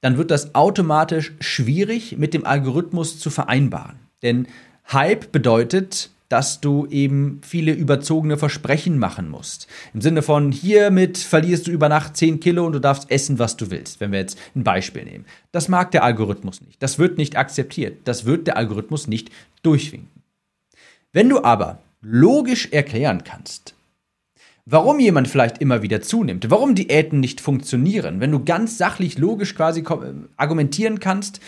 dann 0.00 0.18
wird 0.18 0.30
das 0.30 0.54
automatisch 0.54 1.32
schwierig 1.40 2.16
mit 2.16 2.34
dem 2.34 2.46
Algorithmus 2.46 3.18
zu 3.18 3.30
vereinbaren. 3.30 3.96
Denn 4.22 4.46
Hype 4.92 5.32
bedeutet, 5.32 6.10
dass 6.28 6.60
du 6.60 6.86
eben 6.86 7.40
viele 7.42 7.72
überzogene 7.72 8.36
Versprechen 8.36 8.98
machen 8.98 9.28
musst. 9.28 9.68
Im 9.94 10.00
Sinne 10.00 10.22
von, 10.22 10.52
hiermit 10.52 11.18
verlierst 11.18 11.66
du 11.66 11.70
über 11.70 11.88
Nacht 11.88 12.16
10 12.16 12.40
Kilo 12.40 12.66
und 12.66 12.72
du 12.72 12.80
darfst 12.80 13.10
essen, 13.10 13.38
was 13.38 13.56
du 13.56 13.70
willst, 13.70 14.00
wenn 14.00 14.12
wir 14.12 14.18
jetzt 14.18 14.38
ein 14.54 14.64
Beispiel 14.64 15.04
nehmen. 15.04 15.24
Das 15.52 15.68
mag 15.68 15.92
der 15.92 16.04
Algorithmus 16.04 16.60
nicht. 16.60 16.82
Das 16.82 16.98
wird 16.98 17.16
nicht 17.16 17.36
akzeptiert. 17.36 18.00
Das 18.04 18.24
wird 18.24 18.46
der 18.46 18.56
Algorithmus 18.56 19.06
nicht 19.06 19.30
durchwinken. 19.62 20.22
Wenn 21.12 21.28
du 21.28 21.42
aber 21.42 21.78
logisch 22.00 22.68
erklären 22.72 23.22
kannst, 23.24 23.75
warum 24.66 24.98
jemand 24.98 25.28
vielleicht 25.28 25.58
immer 25.58 25.82
wieder 25.82 26.02
zunimmt, 26.02 26.50
warum 26.50 26.74
Diäten 26.74 27.20
nicht 27.20 27.40
funktionieren, 27.40 28.20
wenn 28.20 28.32
du 28.32 28.44
ganz 28.44 28.76
sachlich, 28.76 29.16
logisch 29.16 29.54
quasi 29.54 29.82
argumentieren 30.36 31.00
kannst 31.00 31.40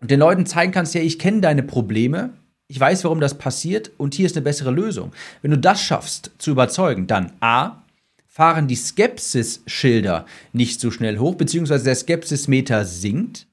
und 0.00 0.10
den 0.10 0.20
Leuten 0.20 0.46
zeigen 0.46 0.72
kannst, 0.72 0.94
ja, 0.94 1.00
ich 1.00 1.18
kenne 1.18 1.40
deine 1.40 1.62
Probleme, 1.62 2.34
ich 2.68 2.78
weiß, 2.78 3.04
warum 3.04 3.20
das 3.20 3.36
passiert 3.38 3.90
und 3.96 4.14
hier 4.14 4.26
ist 4.26 4.36
eine 4.36 4.44
bessere 4.44 4.70
Lösung. 4.70 5.12
Wenn 5.40 5.50
du 5.50 5.58
das 5.58 5.82
schaffst 5.82 6.30
zu 6.38 6.52
überzeugen, 6.52 7.06
dann 7.06 7.32
A, 7.40 7.82
fahren 8.28 8.66
die 8.66 8.76
Skepsis-Schilder 8.76 10.24
nicht 10.52 10.80
so 10.80 10.90
schnell 10.90 11.18
hoch, 11.18 11.34
beziehungsweise 11.34 11.84
der 11.84 11.94
Skepsismeter 11.94 12.86
sinkt. 12.86 13.46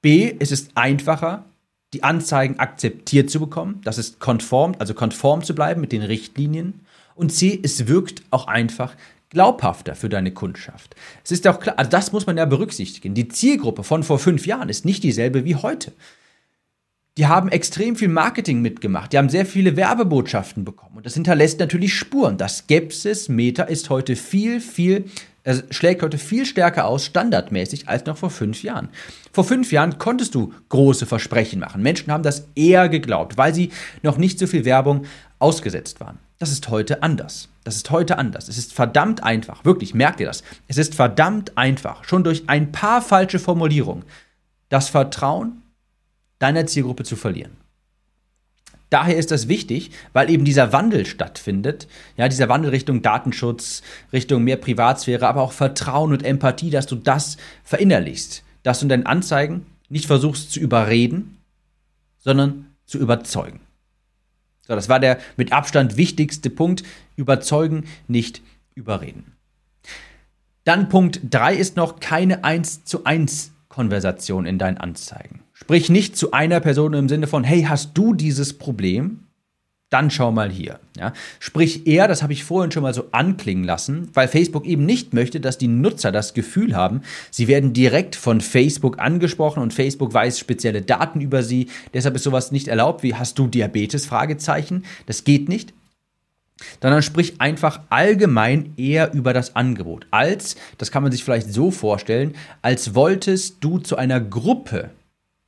B, 0.00 0.34
es 0.38 0.52
ist 0.52 0.70
einfacher, 0.74 1.44
die 1.92 2.02
Anzeigen 2.02 2.58
akzeptiert 2.58 3.30
zu 3.30 3.40
bekommen. 3.40 3.80
Das 3.84 3.98
ist 3.98 4.20
konform, 4.20 4.74
also 4.78 4.94
konform 4.94 5.42
zu 5.42 5.54
bleiben 5.54 5.82
mit 5.82 5.92
den 5.92 6.02
Richtlinien. 6.02 6.80
Und 7.14 7.32
C, 7.32 7.58
es 7.62 7.86
wirkt 7.86 8.22
auch 8.30 8.46
einfach 8.46 8.96
glaubhafter 9.30 9.94
für 9.94 10.08
deine 10.08 10.32
Kundschaft. 10.32 10.94
Es 11.24 11.32
ist 11.32 11.46
auch 11.46 11.60
klar, 11.60 11.78
also 11.78 11.90
das 11.90 12.12
muss 12.12 12.26
man 12.26 12.38
ja 12.38 12.44
berücksichtigen. 12.46 13.14
Die 13.14 13.28
Zielgruppe 13.28 13.82
von 13.82 14.02
vor 14.02 14.18
fünf 14.18 14.46
Jahren 14.46 14.68
ist 14.68 14.84
nicht 14.84 15.02
dieselbe 15.02 15.44
wie 15.44 15.56
heute. 15.56 15.92
Die 17.16 17.26
haben 17.26 17.48
extrem 17.48 17.94
viel 17.94 18.08
Marketing 18.08 18.60
mitgemacht. 18.60 19.12
Die 19.12 19.18
haben 19.18 19.28
sehr 19.28 19.46
viele 19.46 19.76
Werbebotschaften 19.76 20.64
bekommen. 20.64 20.96
Und 20.96 21.06
das 21.06 21.14
hinterlässt 21.14 21.60
natürlich 21.60 21.94
Spuren. 21.94 22.38
Das 22.38 22.58
Skepsis-Meter 22.58 23.68
ist 23.68 23.88
heute 23.88 24.16
viel, 24.16 24.60
viel, 24.60 25.04
äh, 25.44 25.58
schlägt 25.70 26.02
heute 26.02 26.18
viel 26.18 26.44
stärker 26.44 26.86
aus, 26.86 27.04
standardmäßig, 27.04 27.88
als 27.88 28.04
noch 28.06 28.16
vor 28.16 28.30
fünf 28.30 28.64
Jahren. 28.64 28.88
Vor 29.32 29.44
fünf 29.44 29.70
Jahren 29.70 29.98
konntest 29.98 30.34
du 30.34 30.52
große 30.70 31.06
Versprechen 31.06 31.60
machen. 31.60 31.82
Menschen 31.82 32.12
haben 32.12 32.24
das 32.24 32.48
eher 32.56 32.88
geglaubt, 32.88 33.36
weil 33.36 33.54
sie 33.54 33.70
noch 34.02 34.16
nicht 34.16 34.40
so 34.40 34.48
viel 34.48 34.64
Werbung 34.64 35.06
ausgesetzt 35.38 36.00
waren. 36.00 36.18
Das 36.38 36.50
ist 36.50 36.68
heute 36.68 37.02
anders. 37.02 37.48
Das 37.64 37.76
ist 37.76 37.90
heute 37.90 38.18
anders. 38.18 38.48
Es 38.48 38.58
ist 38.58 38.72
verdammt 38.72 39.22
einfach. 39.22 39.64
Wirklich, 39.64 39.94
merkt 39.94 40.20
ihr 40.20 40.26
das? 40.26 40.42
Es 40.68 40.76
ist 40.76 40.94
verdammt 40.94 41.56
einfach, 41.56 42.04
schon 42.04 42.24
durch 42.24 42.48
ein 42.48 42.72
paar 42.72 43.00
falsche 43.00 43.38
Formulierungen, 43.38 44.04
das 44.68 44.88
Vertrauen 44.88 45.62
deiner 46.38 46.66
Zielgruppe 46.66 47.04
zu 47.04 47.16
verlieren. 47.16 47.56
Daher 48.90 49.16
ist 49.16 49.30
das 49.30 49.48
wichtig, 49.48 49.90
weil 50.12 50.30
eben 50.30 50.44
dieser 50.44 50.72
Wandel 50.72 51.06
stattfindet, 51.06 51.88
ja, 52.16 52.28
dieser 52.28 52.48
Wandel 52.48 52.70
Richtung 52.70 53.02
Datenschutz, 53.02 53.82
Richtung 54.12 54.44
mehr 54.44 54.56
Privatsphäre, 54.56 55.26
aber 55.26 55.42
auch 55.42 55.52
Vertrauen 55.52 56.12
und 56.12 56.22
Empathie, 56.22 56.70
dass 56.70 56.86
du 56.86 56.96
das 56.96 57.36
verinnerlichst, 57.64 58.44
dass 58.62 58.78
du 58.78 58.84
in 58.84 58.90
deinen 58.90 59.06
Anzeigen 59.06 59.66
nicht 59.88 60.06
versuchst 60.06 60.52
zu 60.52 60.60
überreden, 60.60 61.38
sondern 62.18 62.66
zu 62.86 62.98
überzeugen. 62.98 63.60
So, 64.66 64.74
das 64.74 64.88
war 64.88 65.00
der 65.00 65.18
mit 65.36 65.52
Abstand 65.52 65.96
wichtigste 65.96 66.50
Punkt. 66.50 66.82
Überzeugen, 67.16 67.84
nicht 68.08 68.42
überreden. 68.74 69.32
Dann 70.64 70.88
Punkt 70.88 71.20
3 71.30 71.54
ist 71.54 71.76
noch 71.76 72.00
keine 72.00 72.44
1 72.44 72.84
zu 72.84 73.04
1 73.04 73.52
Konversation 73.68 74.46
in 74.46 74.58
deinen 74.58 74.78
Anzeigen. 74.78 75.42
Sprich 75.52 75.90
nicht 75.90 76.16
zu 76.16 76.32
einer 76.32 76.60
Person 76.60 76.94
im 76.94 77.08
Sinne 77.08 77.26
von, 77.26 77.44
hey, 77.44 77.64
hast 77.64 77.90
du 77.94 78.14
dieses 78.14 78.56
Problem? 78.56 79.23
Dann 79.94 80.10
schau 80.10 80.32
mal 80.32 80.50
hier. 80.50 80.80
Ja. 80.98 81.12
Sprich 81.38 81.86
eher, 81.86 82.08
das 82.08 82.24
habe 82.24 82.32
ich 82.32 82.42
vorhin 82.42 82.72
schon 82.72 82.82
mal 82.82 82.92
so 82.92 83.04
anklingen 83.12 83.62
lassen, 83.62 84.08
weil 84.12 84.26
Facebook 84.26 84.66
eben 84.66 84.84
nicht 84.84 85.14
möchte, 85.14 85.38
dass 85.38 85.56
die 85.56 85.68
Nutzer 85.68 86.10
das 86.10 86.34
Gefühl 86.34 86.74
haben, 86.74 87.02
sie 87.30 87.46
werden 87.46 87.72
direkt 87.72 88.16
von 88.16 88.40
Facebook 88.40 88.98
angesprochen 88.98 89.62
und 89.62 89.72
Facebook 89.72 90.12
weiß 90.12 90.40
spezielle 90.40 90.82
Daten 90.82 91.20
über 91.20 91.44
sie. 91.44 91.68
Deshalb 91.94 92.16
ist 92.16 92.24
sowas 92.24 92.50
nicht 92.50 92.66
erlaubt 92.66 93.04
wie 93.04 93.14
hast 93.14 93.38
du 93.38 93.46
Diabetes? 93.46 94.04
Fragezeichen. 94.04 94.84
Das 95.06 95.22
geht 95.22 95.48
nicht. 95.48 95.72
Dann 96.80 97.00
sprich 97.00 97.40
einfach 97.40 97.78
allgemein 97.88 98.72
eher 98.76 99.12
über 99.12 99.32
das 99.32 99.54
Angebot. 99.54 100.08
Als, 100.10 100.56
das 100.76 100.90
kann 100.90 101.04
man 101.04 101.12
sich 101.12 101.22
vielleicht 101.22 101.52
so 101.52 101.70
vorstellen, 101.70 102.34
als 102.62 102.96
wolltest 102.96 103.58
du 103.60 103.78
zu 103.78 103.94
einer 103.94 104.20
Gruppe 104.20 104.90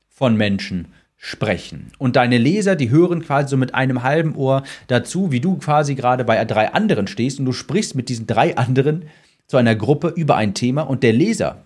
von 0.09 0.37
Menschen 0.37 0.87
sprechen. 1.17 1.93
Und 1.99 2.17
deine 2.17 2.39
Leser, 2.39 2.77
die 2.77 2.91
hören 2.91 3.23
quasi 3.23 3.49
so 3.49 3.57
mit 3.57 3.75
einem 3.75 4.03
halben 4.03 4.35
Ohr 4.37 4.63
dazu, 4.87 5.33
wie 5.33 5.41
du 5.41 5.57
quasi 5.57 5.95
gerade 5.95 6.25
bei 6.25 6.45
drei 6.45 6.73
anderen 6.73 7.07
stehst 7.07 7.39
und 7.39 7.47
du 7.47 7.53
sprichst 7.53 7.95
mit 7.95 8.09
diesen 8.09 8.27
drei 8.27 8.57
anderen 8.57 9.05
zu 9.47 9.57
einer 9.57 9.75
Gruppe 9.75 10.09
über 10.09 10.37
ein 10.37 10.55
Thema 10.55 10.83
und 10.83 11.03
der 11.03 11.13
Leser 11.13 11.65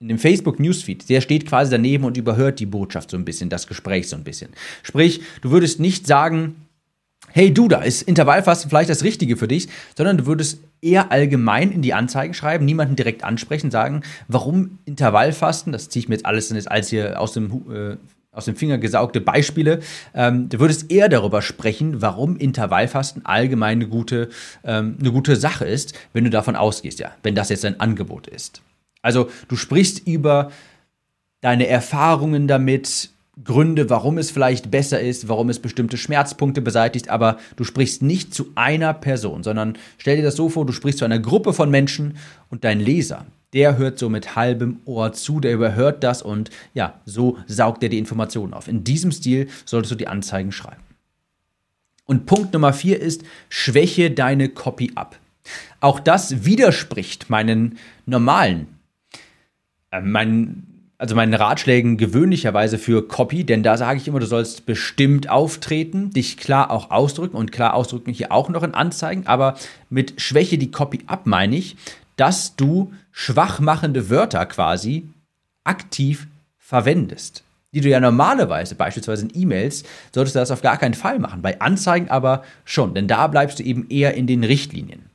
in 0.00 0.08
dem 0.08 0.18
Facebook 0.18 0.60
Newsfeed, 0.60 1.08
der 1.08 1.22
steht 1.22 1.46
quasi 1.46 1.70
daneben 1.70 2.04
und 2.04 2.16
überhört 2.16 2.60
die 2.60 2.66
Botschaft 2.66 3.10
so 3.10 3.16
ein 3.16 3.24
bisschen, 3.24 3.48
das 3.48 3.66
Gespräch 3.66 4.08
so 4.08 4.16
ein 4.16 4.24
bisschen. 4.24 4.50
Sprich, 4.82 5.22
du 5.40 5.50
würdest 5.50 5.80
nicht 5.80 6.06
sagen, 6.06 6.56
hey 7.32 7.54
du, 7.54 7.68
da 7.68 7.80
ist 7.80 8.02
Intervallfasten 8.02 8.68
vielleicht 8.68 8.90
das 8.90 9.02
Richtige 9.02 9.36
für 9.36 9.48
dich, 9.48 9.68
sondern 9.96 10.18
du 10.18 10.26
würdest 10.26 10.58
eher 10.82 11.10
allgemein 11.10 11.72
in 11.72 11.80
die 11.80 11.94
Anzeigen 11.94 12.34
schreiben, 12.34 12.64
niemanden 12.64 12.96
direkt 12.96 13.24
ansprechen, 13.24 13.70
sagen, 13.70 14.02
warum 14.28 14.78
Intervallfasten, 14.84 15.72
das 15.72 15.88
ziehe 15.88 16.02
ich 16.02 16.08
mir 16.08 16.16
jetzt 16.16 16.26
alles 16.26 16.52
als 16.66 16.90
hier 16.90 17.18
aus 17.18 17.32
dem, 17.32 17.50
äh, 17.72 17.96
aus 18.34 18.44
dem 18.44 18.56
Finger 18.56 18.78
gesaugte 18.78 19.20
Beispiele, 19.20 19.80
ähm, 20.14 20.48
du 20.48 20.60
würdest 20.60 20.90
eher 20.90 21.08
darüber 21.08 21.42
sprechen, 21.42 22.02
warum 22.02 22.36
Intervallfasten 22.36 23.24
allgemein 23.24 23.78
eine 23.78 23.88
gute, 23.88 24.28
ähm, 24.64 24.96
eine 25.00 25.12
gute 25.12 25.36
Sache 25.36 25.64
ist, 25.64 25.94
wenn 26.12 26.24
du 26.24 26.30
davon 26.30 26.56
ausgehst, 26.56 26.98
ja, 26.98 27.12
wenn 27.22 27.34
das 27.34 27.48
jetzt 27.48 27.64
ein 27.64 27.80
Angebot 27.80 28.26
ist. 28.26 28.62
Also 29.02 29.28
du 29.48 29.56
sprichst 29.56 30.06
über 30.06 30.50
deine 31.40 31.66
Erfahrungen 31.66 32.48
damit, 32.48 33.10
Gründe, 33.42 33.90
warum 33.90 34.18
es 34.18 34.30
vielleicht 34.30 34.70
besser 34.70 35.00
ist, 35.00 35.28
warum 35.28 35.48
es 35.50 35.58
bestimmte 35.58 35.96
Schmerzpunkte 35.96 36.62
beseitigt, 36.62 37.08
aber 37.08 37.38
du 37.56 37.64
sprichst 37.64 38.00
nicht 38.00 38.32
zu 38.32 38.52
einer 38.54 38.94
Person, 38.94 39.42
sondern 39.42 39.76
stell 39.98 40.16
dir 40.16 40.22
das 40.22 40.36
so 40.36 40.48
vor, 40.48 40.64
du 40.64 40.72
sprichst 40.72 41.00
zu 41.00 41.04
einer 41.04 41.18
Gruppe 41.18 41.52
von 41.52 41.68
Menschen 41.68 42.16
und 42.48 42.62
dein 42.62 42.78
Leser, 42.78 43.26
der 43.54 43.78
hört 43.78 43.98
so 43.98 44.08
mit 44.10 44.36
halbem 44.36 44.80
Ohr 44.84 45.12
zu, 45.12 45.40
der 45.40 45.54
überhört 45.54 46.02
das 46.02 46.22
und 46.22 46.50
ja, 46.74 47.00
so 47.06 47.38
saugt 47.46 47.82
er 47.82 47.88
die 47.88 47.98
Informationen 47.98 48.52
auf. 48.52 48.68
In 48.68 48.84
diesem 48.84 49.12
Stil 49.12 49.48
solltest 49.64 49.92
du 49.92 49.96
die 49.96 50.08
Anzeigen 50.08 50.52
schreiben. 50.52 50.82
Und 52.04 52.26
Punkt 52.26 52.52
Nummer 52.52 52.72
vier 52.72 53.00
ist, 53.00 53.22
schwäche 53.48 54.10
deine 54.10 54.48
Copy 54.48 54.92
ab. 54.96 55.18
Auch 55.80 56.00
das 56.00 56.44
widerspricht 56.44 57.30
meinen 57.30 57.78
normalen, 58.06 58.66
äh, 59.90 60.00
meinen 60.00 60.70
also 60.96 61.16
meinen 61.16 61.34
Ratschlägen 61.34 61.96
gewöhnlicherweise 61.96 62.78
für 62.78 63.06
Copy, 63.06 63.44
denn 63.44 63.62
da 63.62 63.76
sage 63.76 63.98
ich 63.98 64.06
immer, 64.06 64.20
du 64.20 64.26
sollst 64.26 64.64
bestimmt 64.64 65.28
auftreten, 65.28 66.10
dich 66.10 66.36
klar 66.36 66.70
auch 66.70 66.90
ausdrücken 66.90 67.36
und 67.36 67.52
klar 67.52 67.74
ausdrücken 67.74 68.12
hier 68.12 68.30
auch 68.30 68.48
noch 68.48 68.62
in 68.62 68.74
Anzeigen, 68.74 69.26
aber 69.26 69.56
mit 69.90 70.20
Schwäche 70.20 70.56
die 70.56 70.70
Copy 70.70 71.00
ab 71.06 71.26
meine 71.26 71.56
ich, 71.56 71.76
dass 72.16 72.56
du 72.56 72.92
schwachmachende 73.12 74.10
Wörter 74.10 74.44
quasi 74.46 75.08
aktiv 75.64 76.26
verwendest. 76.58 77.42
Die 77.72 77.80
du 77.80 77.88
ja 77.88 77.98
normalerweise, 77.98 78.76
beispielsweise 78.76 79.26
in 79.26 79.32
E-Mails, 79.34 79.82
solltest 80.12 80.36
du 80.36 80.38
das 80.38 80.52
auf 80.52 80.62
gar 80.62 80.78
keinen 80.78 80.94
Fall 80.94 81.18
machen. 81.18 81.42
Bei 81.42 81.60
Anzeigen 81.60 82.08
aber 82.08 82.44
schon, 82.64 82.94
denn 82.94 83.08
da 83.08 83.26
bleibst 83.26 83.58
du 83.58 83.64
eben 83.64 83.88
eher 83.90 84.14
in 84.14 84.28
den 84.28 84.44
Richtlinien. 84.44 85.10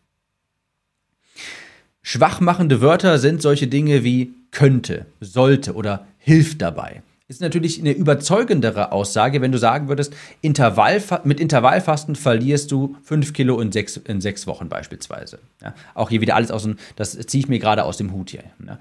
Schwachmachende 2.01 2.81
Wörter 2.81 3.17
sind 3.19 3.41
solche 3.41 3.67
Dinge 3.67 4.03
wie 4.03 4.33
könnte, 4.51 5.05
sollte 5.21 5.73
oder 5.73 6.05
hilft 6.17 6.61
dabei. 6.61 7.01
Ist 7.29 7.41
natürlich 7.41 7.79
eine 7.79 7.91
überzeugendere 7.91 8.91
Aussage, 8.91 9.39
wenn 9.39 9.51
du 9.51 9.59
sagen 9.59 9.87
würdest, 9.87 10.15
Intervallfa 10.41 11.21
mit 11.25 11.39
Intervallfasten 11.39 12.15
verlierst 12.15 12.71
du 12.71 12.97
5 13.03 13.33
Kilo 13.33 13.61
in 13.61 13.71
sechs, 13.71 13.97
in 13.97 14.19
sechs 14.19 14.47
Wochen 14.47 14.67
beispielsweise. 14.67 15.37
Ja, 15.61 15.75
auch 15.93 16.09
hier 16.09 16.21
wieder 16.21 16.35
alles 16.35 16.49
aus 16.49 16.63
dem, 16.63 16.77
das 16.95 17.11
ziehe 17.11 17.43
ich 17.43 17.47
mir 17.47 17.59
gerade 17.59 17.83
aus 17.83 17.97
dem 17.97 18.13
Hut 18.13 18.31
hier. 18.31 18.45
Ja. 18.65 18.79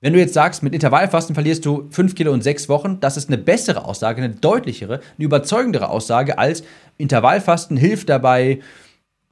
Wenn 0.00 0.12
du 0.12 0.18
jetzt 0.18 0.34
sagst, 0.34 0.64
mit 0.64 0.74
Intervallfasten 0.74 1.36
verlierst 1.36 1.64
du 1.66 1.86
5 1.90 2.16
Kilo 2.16 2.34
in 2.34 2.42
sechs 2.42 2.68
Wochen, 2.68 2.98
das 2.98 3.16
ist 3.16 3.28
eine 3.28 3.38
bessere 3.38 3.84
Aussage, 3.84 4.22
eine 4.22 4.34
deutlichere, 4.34 4.94
eine 4.94 5.24
überzeugendere 5.24 5.88
Aussage 5.88 6.36
als 6.36 6.64
Intervallfasten 6.96 7.76
hilft 7.76 8.08
dabei, 8.08 8.58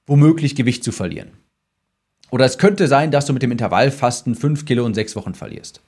womöglich 0.06 0.54
Gewicht 0.54 0.84
zu 0.84 0.92
verlieren. 0.92 1.30
Oder 2.30 2.44
es 2.44 2.58
könnte 2.58 2.86
sein, 2.86 3.10
dass 3.10 3.26
du 3.26 3.32
mit 3.32 3.42
dem 3.42 3.50
Intervallfasten 3.50 4.36
5 4.36 4.64
Kilo 4.66 4.86
in 4.86 4.94
6 4.94 5.16
Wochen 5.16 5.34
verlierst. 5.34 5.80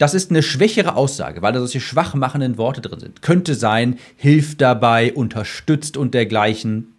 Das 0.00 0.14
ist 0.14 0.30
eine 0.30 0.42
schwächere 0.42 0.96
Aussage, 0.96 1.42
weil 1.42 1.52
da 1.52 1.58
solche 1.58 1.78
schwachmachenden 1.78 2.56
Worte 2.56 2.80
drin 2.80 3.00
sind. 3.00 3.20
Könnte 3.20 3.54
sein, 3.54 3.98
hilft 4.16 4.62
dabei, 4.62 5.12
unterstützt 5.12 5.98
und 5.98 6.14
dergleichen. 6.14 6.94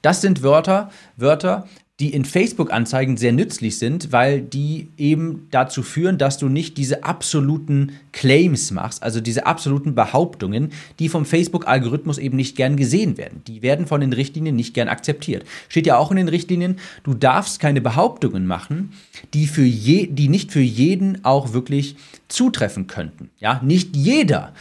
Das 0.00 0.20
sind 0.20 0.44
Wörter, 0.44 0.92
Wörter, 1.16 1.66
die 2.00 2.14
in 2.14 2.24
Facebook-Anzeigen 2.24 3.18
sehr 3.18 3.32
nützlich 3.32 3.78
sind, 3.78 4.10
weil 4.10 4.40
die 4.40 4.88
eben 4.96 5.46
dazu 5.50 5.82
führen, 5.82 6.16
dass 6.16 6.38
du 6.38 6.48
nicht 6.48 6.78
diese 6.78 7.04
absoluten 7.04 7.92
Claims 8.12 8.70
machst, 8.70 9.02
also 9.02 9.20
diese 9.20 9.44
absoluten 9.44 9.94
Behauptungen, 9.94 10.72
die 10.98 11.10
vom 11.10 11.26
Facebook-Algorithmus 11.26 12.16
eben 12.16 12.36
nicht 12.36 12.56
gern 12.56 12.76
gesehen 12.76 13.18
werden. 13.18 13.42
Die 13.46 13.60
werden 13.60 13.86
von 13.86 14.00
den 14.00 14.14
Richtlinien 14.14 14.56
nicht 14.56 14.72
gern 14.72 14.88
akzeptiert. 14.88 15.44
Steht 15.68 15.86
ja 15.86 15.98
auch 15.98 16.10
in 16.10 16.16
den 16.16 16.28
Richtlinien, 16.28 16.78
du 17.04 17.12
darfst 17.12 17.60
keine 17.60 17.82
Behauptungen 17.82 18.46
machen, 18.46 18.92
die, 19.34 19.46
für 19.46 19.64
je, 19.64 20.06
die 20.06 20.28
nicht 20.28 20.52
für 20.52 20.60
jeden 20.60 21.22
auch 21.24 21.52
wirklich 21.52 21.96
zutreffen 22.28 22.86
könnten. 22.86 23.28
Ja, 23.40 23.60
nicht 23.62 23.94
jeder 23.94 24.54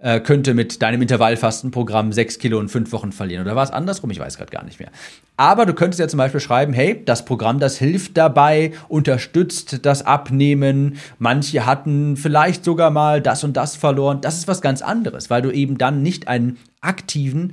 äh, 0.00 0.20
könnte 0.20 0.54
mit 0.54 0.80
deinem 0.82 1.02
Intervallfastenprogramm 1.02 2.12
6 2.12 2.38
Kilo 2.38 2.58
in 2.60 2.68
5 2.68 2.90
Wochen 2.92 3.12
verlieren. 3.12 3.44
Oder 3.44 3.54
war 3.56 3.64
es 3.64 3.70
andersrum? 3.70 4.10
Ich 4.10 4.18
weiß 4.18 4.36
gerade 4.36 4.50
gar 4.50 4.64
nicht 4.64 4.80
mehr. 4.80 4.90
Aber 5.36 5.66
du 5.66 5.74
könntest 5.74 6.00
ja 6.00 6.08
zum 6.08 6.18
Beispiel 6.18 6.40
schreiben, 6.40 6.72
hey, 6.72 7.02
das 7.04 7.24
Programm, 7.24 7.58
das 7.58 7.76
hilft 7.76 8.16
dabei, 8.16 8.72
unterstützt 8.88 9.84
das 9.84 10.04
Abnehmen. 10.04 10.96
Manche 11.18 11.66
hatten 11.66 12.16
vielleicht 12.16 12.64
sogar 12.64 12.90
mal 12.90 13.20
das 13.20 13.44
und 13.44 13.56
das 13.56 13.76
verloren. 13.76 14.20
Das 14.20 14.38
ist 14.38 14.48
was 14.48 14.60
ganz 14.60 14.82
anderes, 14.82 15.30
weil 15.30 15.42
du 15.42 15.50
eben 15.50 15.78
dann 15.78 16.02
nicht 16.02 16.28
einen 16.28 16.58
aktiven, 16.80 17.52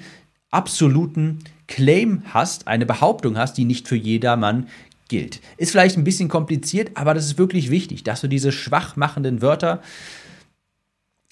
absoluten 0.49 1.39
Claim 1.67 2.23
hast, 2.33 2.67
eine 2.67 2.85
Behauptung 2.85 3.37
hast, 3.37 3.57
die 3.57 3.65
nicht 3.65 3.87
für 3.89 3.97
jedermann 3.97 4.67
gilt. 5.09 5.41
Ist 5.57 5.71
vielleicht 5.71 5.97
ein 5.97 6.03
bisschen 6.03 6.29
kompliziert, 6.29 6.91
aber 6.95 7.13
das 7.13 7.25
ist 7.25 7.37
wirklich 7.37 7.69
wichtig, 7.71 8.03
dass 8.03 8.21
du 8.21 8.27
diese 8.27 8.51
schwach 8.51 8.95
machenden 8.95 9.41
Wörter 9.41 9.81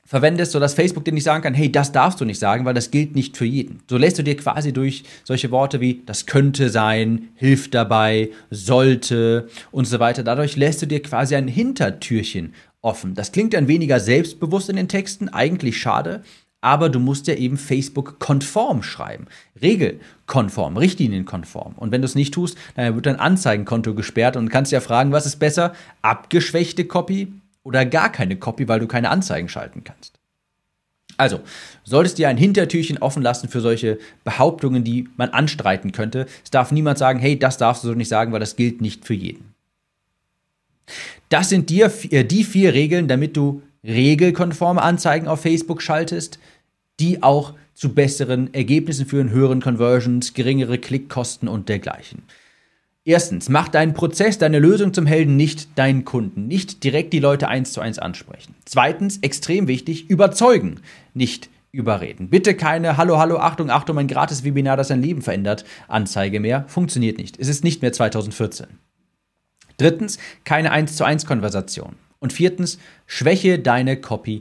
verwendest, 0.06 0.52
sodass 0.52 0.76
Facebook 0.76 1.04
dir 1.04 1.14
nicht 1.14 1.24
sagen 1.24 1.44
kann, 1.44 1.54
hey, 1.54 1.72
das 1.72 1.92
darfst 1.92 2.22
du 2.22 2.26
nicht 2.26 2.40
sagen, 2.40 2.64
weil 2.64 2.76
das 2.76 2.92
gilt 2.92 3.16
nicht 3.16 3.36
für 3.36 3.46
jeden. 3.46 3.80
So 3.90 3.98
lässt 3.98 4.20
du 4.20 4.24
dir 4.24 4.38
quasi 4.38 4.72
durch 4.72 5.04
solche 5.24 5.52
Worte 5.52 5.82
wie 5.82 6.04
das 6.06 6.28
könnte 6.28 6.70
sein, 6.70 7.30
hilft 7.36 7.74
dabei, 7.74 8.30
sollte 8.52 9.48
und 9.72 9.86
so 9.86 10.00
weiter, 10.00 10.24
dadurch 10.24 10.56
lässt 10.56 10.82
du 10.82 10.86
dir 10.86 11.02
quasi 11.02 11.36
ein 11.36 11.48
Hintertürchen 11.48 12.54
offen. 12.82 13.16
Das 13.16 13.32
klingt 13.32 13.56
dann 13.56 13.68
weniger 13.68 14.00
selbstbewusst 14.00 14.70
in 14.70 14.76
den 14.76 14.88
Texten, 14.88 15.28
eigentlich 15.30 15.80
schade, 15.80 16.22
aber 16.62 16.90
du 16.90 17.00
musst 17.00 17.28
ja 17.28 17.36
eben 17.36 17.58
Facebook 17.58 18.20
konform 18.20 18.84
schreiben. 18.84 19.26
Regelkonform, 19.62 20.78
richtlinienkonform. 20.78 21.74
Und 21.78 21.92
wenn 21.92 22.02
du 22.02 22.06
es 22.06 22.16
nicht 22.16 22.34
tust, 22.34 22.58
dann 22.76 22.96
wird 22.96 23.06
dein 23.06 23.20
Anzeigenkonto 23.20 23.94
gesperrt 23.94 24.36
und 24.36 24.50
kannst 24.50 24.72
ja 24.72 24.82
fragen, 24.82 25.12
was 25.12 25.26
ist 25.26 25.38
besser? 25.38 25.74
Abgeschwächte 26.02 26.86
Copy 26.86 27.34
oder 27.66 27.86
gar 27.86 28.12
keine 28.12 28.38
Copy, 28.38 28.70
weil 28.70 28.80
du 28.80 28.88
keine 28.88 29.10
Anzeigen 29.10 29.50
schalten 29.50 29.84
kannst. 29.84 30.18
Also, 31.18 31.40
solltest 31.84 32.18
dir 32.18 32.30
ein 32.30 32.38
Hintertürchen 32.38 32.98
offen 33.00 33.24
lassen 33.24 33.50
für 33.50 33.62
solche 33.62 34.00
Behauptungen, 34.24 34.84
die 34.84 35.10
man 35.18 35.30
anstreiten 35.30 35.92
könnte. 35.92 36.28
Es 36.44 36.52
darf 36.52 36.72
niemand 36.72 36.98
sagen, 36.98 37.20
hey, 37.20 37.38
das 37.40 37.58
darfst 37.58 37.84
du 37.84 37.88
so 37.88 37.94
nicht 37.94 38.10
sagen, 38.10 38.32
weil 38.32 38.40
das 38.40 38.56
gilt 38.56 38.82
nicht 38.82 39.06
für 39.06 39.14
jeden. 39.14 39.54
Das 41.30 41.50
sind 41.50 41.70
dir 41.70 41.92
äh, 42.12 42.24
die 42.24 42.44
vier 42.44 42.74
Regeln, 42.74 43.08
damit 43.08 43.36
du 43.36 43.64
regelkonforme 43.84 44.82
Anzeigen 44.82 45.28
auf 45.28 45.42
Facebook 45.42 45.82
schaltest, 45.82 46.38
die 47.00 47.24
auch 47.24 47.54
zu 47.74 47.94
besseren 47.94 48.54
Ergebnissen 48.54 49.06
führen, 49.06 49.30
höheren 49.32 49.62
Conversions, 49.62 50.34
geringere 50.34 50.78
Klickkosten 50.78 51.48
und 51.48 51.70
dergleichen. 51.70 52.24
Erstens, 53.08 53.50
mach 53.50 53.68
deinen 53.68 53.94
Prozess, 53.94 54.40
deine 54.40 54.58
Lösung 54.58 54.92
zum 54.92 55.06
Helden 55.06 55.38
nicht 55.38 55.78
deinen 55.78 56.06
Kunden. 56.06 56.48
Nicht 56.48 56.84
direkt 56.84 57.14
die 57.14 57.20
Leute 57.20 57.48
eins 57.48 57.72
zu 57.72 57.80
eins 57.80 58.00
ansprechen. 58.00 58.56
Zweitens, 58.66 59.20
extrem 59.20 59.68
wichtig, 59.68 60.10
überzeugen, 60.10 60.80
nicht 61.14 61.50
überreden. 61.72 62.30
Bitte 62.30 62.56
keine 62.56 62.98
Hallo, 62.98 63.20
Hallo, 63.20 63.38
Achtung, 63.38 63.70
Achtung, 63.70 63.96
mein 63.96 64.08
gratis 64.08 64.44
Webinar, 64.44 64.76
das 64.76 64.88
dein 64.88 65.04
Leben 65.04 65.22
verändert, 65.22 65.66
Anzeige 65.88 66.40
mehr. 66.40 66.66
Funktioniert 66.68 67.20
nicht. 67.20 67.40
Es 67.40 67.48
ist 67.48 67.64
nicht 67.64 67.84
mehr 67.84 67.94
2014. 67.94 68.66
Drittens, 69.78 70.18
keine 70.44 70.72
1 70.72 70.96
zu 70.96 71.04
1 71.04 71.28
Konversation. 71.28 71.98
Und 72.18 72.34
viertens, 72.34 72.80
schwäche 73.06 73.60
deine 73.60 73.98
Copy. 73.98 74.40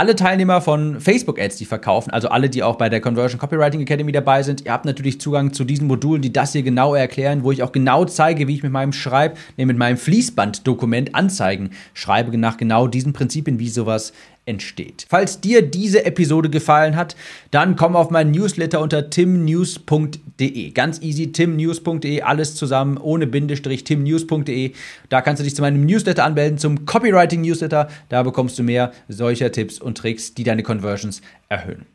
Alle 0.00 0.16
Teilnehmer 0.16 0.62
von 0.62 0.98
Facebook-Ads, 0.98 1.56
die 1.56 1.66
verkaufen, 1.66 2.10
also 2.10 2.28
alle, 2.28 2.48
die 2.48 2.62
auch 2.62 2.76
bei 2.76 2.88
der 2.88 3.02
Conversion 3.02 3.38
Copywriting 3.38 3.82
Academy 3.82 4.12
dabei 4.12 4.42
sind, 4.42 4.64
ihr 4.64 4.72
habt 4.72 4.86
natürlich 4.86 5.20
Zugang 5.20 5.52
zu 5.52 5.62
diesen 5.62 5.86
Modulen, 5.86 6.22
die 6.22 6.32
das 6.32 6.52
hier 6.52 6.62
genau 6.62 6.94
erklären, 6.94 7.44
wo 7.44 7.52
ich 7.52 7.62
auch 7.62 7.70
genau 7.70 8.06
zeige, 8.06 8.48
wie 8.48 8.54
ich 8.54 8.62
mit 8.62 8.72
meinem 8.72 8.94
Schreib, 8.94 9.36
nee, 9.58 9.66
mit 9.66 9.76
meinem 9.76 9.98
Fließbanddokument 9.98 11.14
Anzeigen 11.14 11.72
schreibe, 11.92 12.34
nach 12.38 12.56
genau 12.56 12.86
diesen 12.86 13.12
Prinzipien, 13.12 13.58
wie 13.58 13.68
sowas 13.68 14.14
entsteht. 14.50 15.06
Falls 15.08 15.40
dir 15.40 15.62
diese 15.62 16.04
Episode 16.04 16.50
gefallen 16.50 16.96
hat, 16.96 17.16
dann 17.50 17.76
komm 17.76 17.96
auf 17.96 18.10
meinen 18.10 18.32
Newsletter 18.32 18.80
unter 18.80 19.08
timnews.de. 19.08 20.70
Ganz 20.72 21.00
easy, 21.00 21.32
timnews.de, 21.32 22.20
alles 22.22 22.56
zusammen, 22.56 22.98
ohne 22.98 23.26
Bindestrich, 23.26 23.84
timnews.de. 23.84 24.72
Da 25.08 25.22
kannst 25.22 25.40
du 25.40 25.44
dich 25.44 25.54
zu 25.54 25.62
meinem 25.62 25.86
Newsletter 25.86 26.24
anmelden, 26.24 26.58
zum 26.58 26.84
Copywriting 26.84 27.40
Newsletter. 27.40 27.88
Da 28.08 28.22
bekommst 28.22 28.58
du 28.58 28.62
mehr 28.62 28.92
solcher 29.08 29.52
Tipps 29.52 29.80
und 29.80 29.96
Tricks, 29.96 30.34
die 30.34 30.44
deine 30.44 30.62
Conversions 30.62 31.22
erhöhen. 31.48 31.86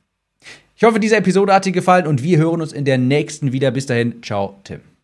Ich 0.78 0.84
hoffe, 0.84 1.00
diese 1.00 1.18
Episode 1.18 1.54
hat 1.54 1.66
dir 1.66 1.72
gefallen 1.72 2.08
und 2.08 2.24
wir 2.24 2.38
hören 2.38 2.62
uns 2.62 2.74
in 2.74 2.86
der 2.86 2.98
nächsten 2.98 3.52
wieder. 3.52 3.72
Bis 3.72 3.86
dahin, 3.86 4.24
ciao, 4.24 4.60
Tim. 4.64 4.95